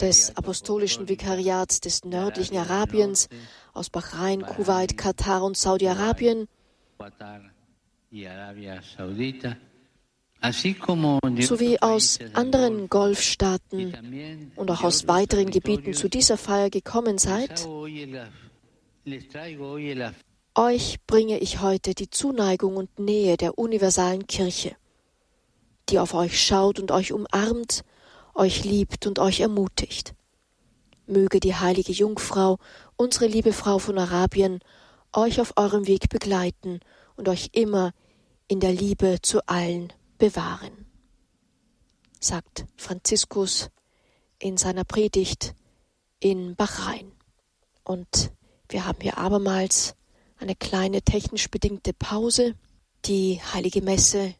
des 0.00 0.36
apostolischen 0.36 1.08
Vikariats 1.08 1.80
des 1.80 2.04
nördlichen 2.04 2.58
Arabiens, 2.58 3.28
aus 3.72 3.90
Bahrain, 3.90 4.42
Kuwait, 4.42 4.96
Katar 4.96 5.42
und 5.42 5.56
Saudi-Arabien, 5.56 6.46
sowie 11.40 11.78
aus 11.80 12.18
anderen 12.34 12.88
Golfstaaten 12.88 14.52
und 14.56 14.70
auch 14.70 14.82
aus 14.82 15.08
weiteren 15.08 15.50
Gebieten 15.50 15.94
zu 15.94 16.08
dieser 16.08 16.36
Feier 16.36 16.70
gekommen 16.70 17.18
seid, 17.18 17.66
euch 20.54 20.96
bringe 21.06 21.38
ich 21.38 21.60
heute 21.60 21.94
die 21.94 22.10
Zuneigung 22.10 22.76
und 22.76 22.98
Nähe 22.98 23.36
der 23.36 23.58
universalen 23.58 24.26
Kirche, 24.26 24.76
die 25.88 25.98
auf 25.98 26.12
euch 26.12 26.42
schaut 26.42 26.78
und 26.80 26.90
euch 26.90 27.12
umarmt, 27.12 27.82
euch 28.34 28.64
liebt 28.64 29.06
und 29.06 29.18
euch 29.18 29.40
ermutigt. 29.40 30.14
Möge 31.06 31.40
die 31.40 31.54
heilige 31.54 31.92
Jungfrau, 31.92 32.58
unsere 32.96 33.26
liebe 33.26 33.52
Frau 33.52 33.78
von 33.78 33.98
Arabien, 33.98 34.60
euch 35.12 35.40
auf 35.40 35.52
eurem 35.56 35.86
Weg 35.86 36.08
begleiten 36.08 36.80
und 37.16 37.28
euch 37.28 37.50
immer 37.52 37.92
in 38.48 38.60
der 38.60 38.72
Liebe 38.72 39.18
zu 39.22 39.46
allen 39.46 39.92
bewahren, 40.18 40.86
sagt 42.20 42.66
Franziskus 42.76 43.70
in 44.38 44.56
seiner 44.56 44.84
Predigt 44.84 45.54
in 46.18 46.56
Bahrain. 46.56 47.12
Und 47.84 48.32
wir 48.68 48.86
haben 48.86 49.00
hier 49.00 49.18
abermals 49.18 49.94
eine 50.38 50.54
kleine 50.54 51.02
technisch 51.02 51.48
bedingte 51.50 51.92
Pause. 51.92 52.54
Die 53.04 53.40
heilige 53.52 53.82
Messe 53.82 54.34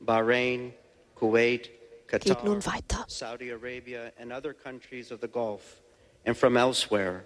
Bahrain, 0.00 0.72
Kuwait, 1.14 1.70
geht 2.08 2.44
nun 2.44 2.64
weiter. 2.64 3.04
Saudi 3.08 3.52
Arabia, 3.52 4.12
and 4.18 4.32
other 4.32 4.54
countries 4.54 5.12
of 5.12 5.20
the 5.20 5.28
Gulf, 5.28 5.81
and 6.24 6.36
from 6.36 6.56
elsewhere. 6.56 7.24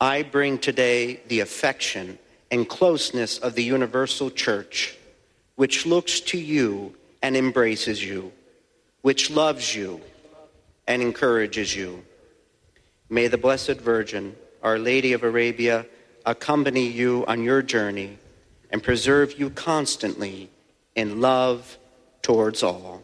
I 0.00 0.22
bring 0.22 0.58
today 0.58 1.20
the 1.28 1.40
affection 1.40 2.18
and 2.50 2.68
closeness 2.68 3.38
of 3.38 3.54
the 3.54 3.64
universal 3.64 4.30
church, 4.30 4.96
which 5.56 5.86
looks 5.86 6.20
to 6.20 6.38
you 6.38 6.94
and 7.22 7.36
embraces 7.36 8.04
you, 8.04 8.32
which 9.02 9.30
loves 9.30 9.74
you 9.74 10.00
and 10.86 11.00
encourages 11.00 11.74
you. 11.74 12.04
May 13.08 13.28
the 13.28 13.38
Blessed 13.38 13.80
Virgin, 13.80 14.36
Our 14.62 14.78
Lady 14.78 15.12
of 15.12 15.22
Arabia, 15.22 15.86
accompany 16.26 16.86
you 16.86 17.24
on 17.26 17.42
your 17.42 17.62
journey 17.62 18.18
and 18.70 18.82
preserve 18.82 19.38
you 19.38 19.50
constantly 19.50 20.50
in 20.94 21.20
love 21.20 21.78
towards 22.22 22.62
all. 22.62 23.02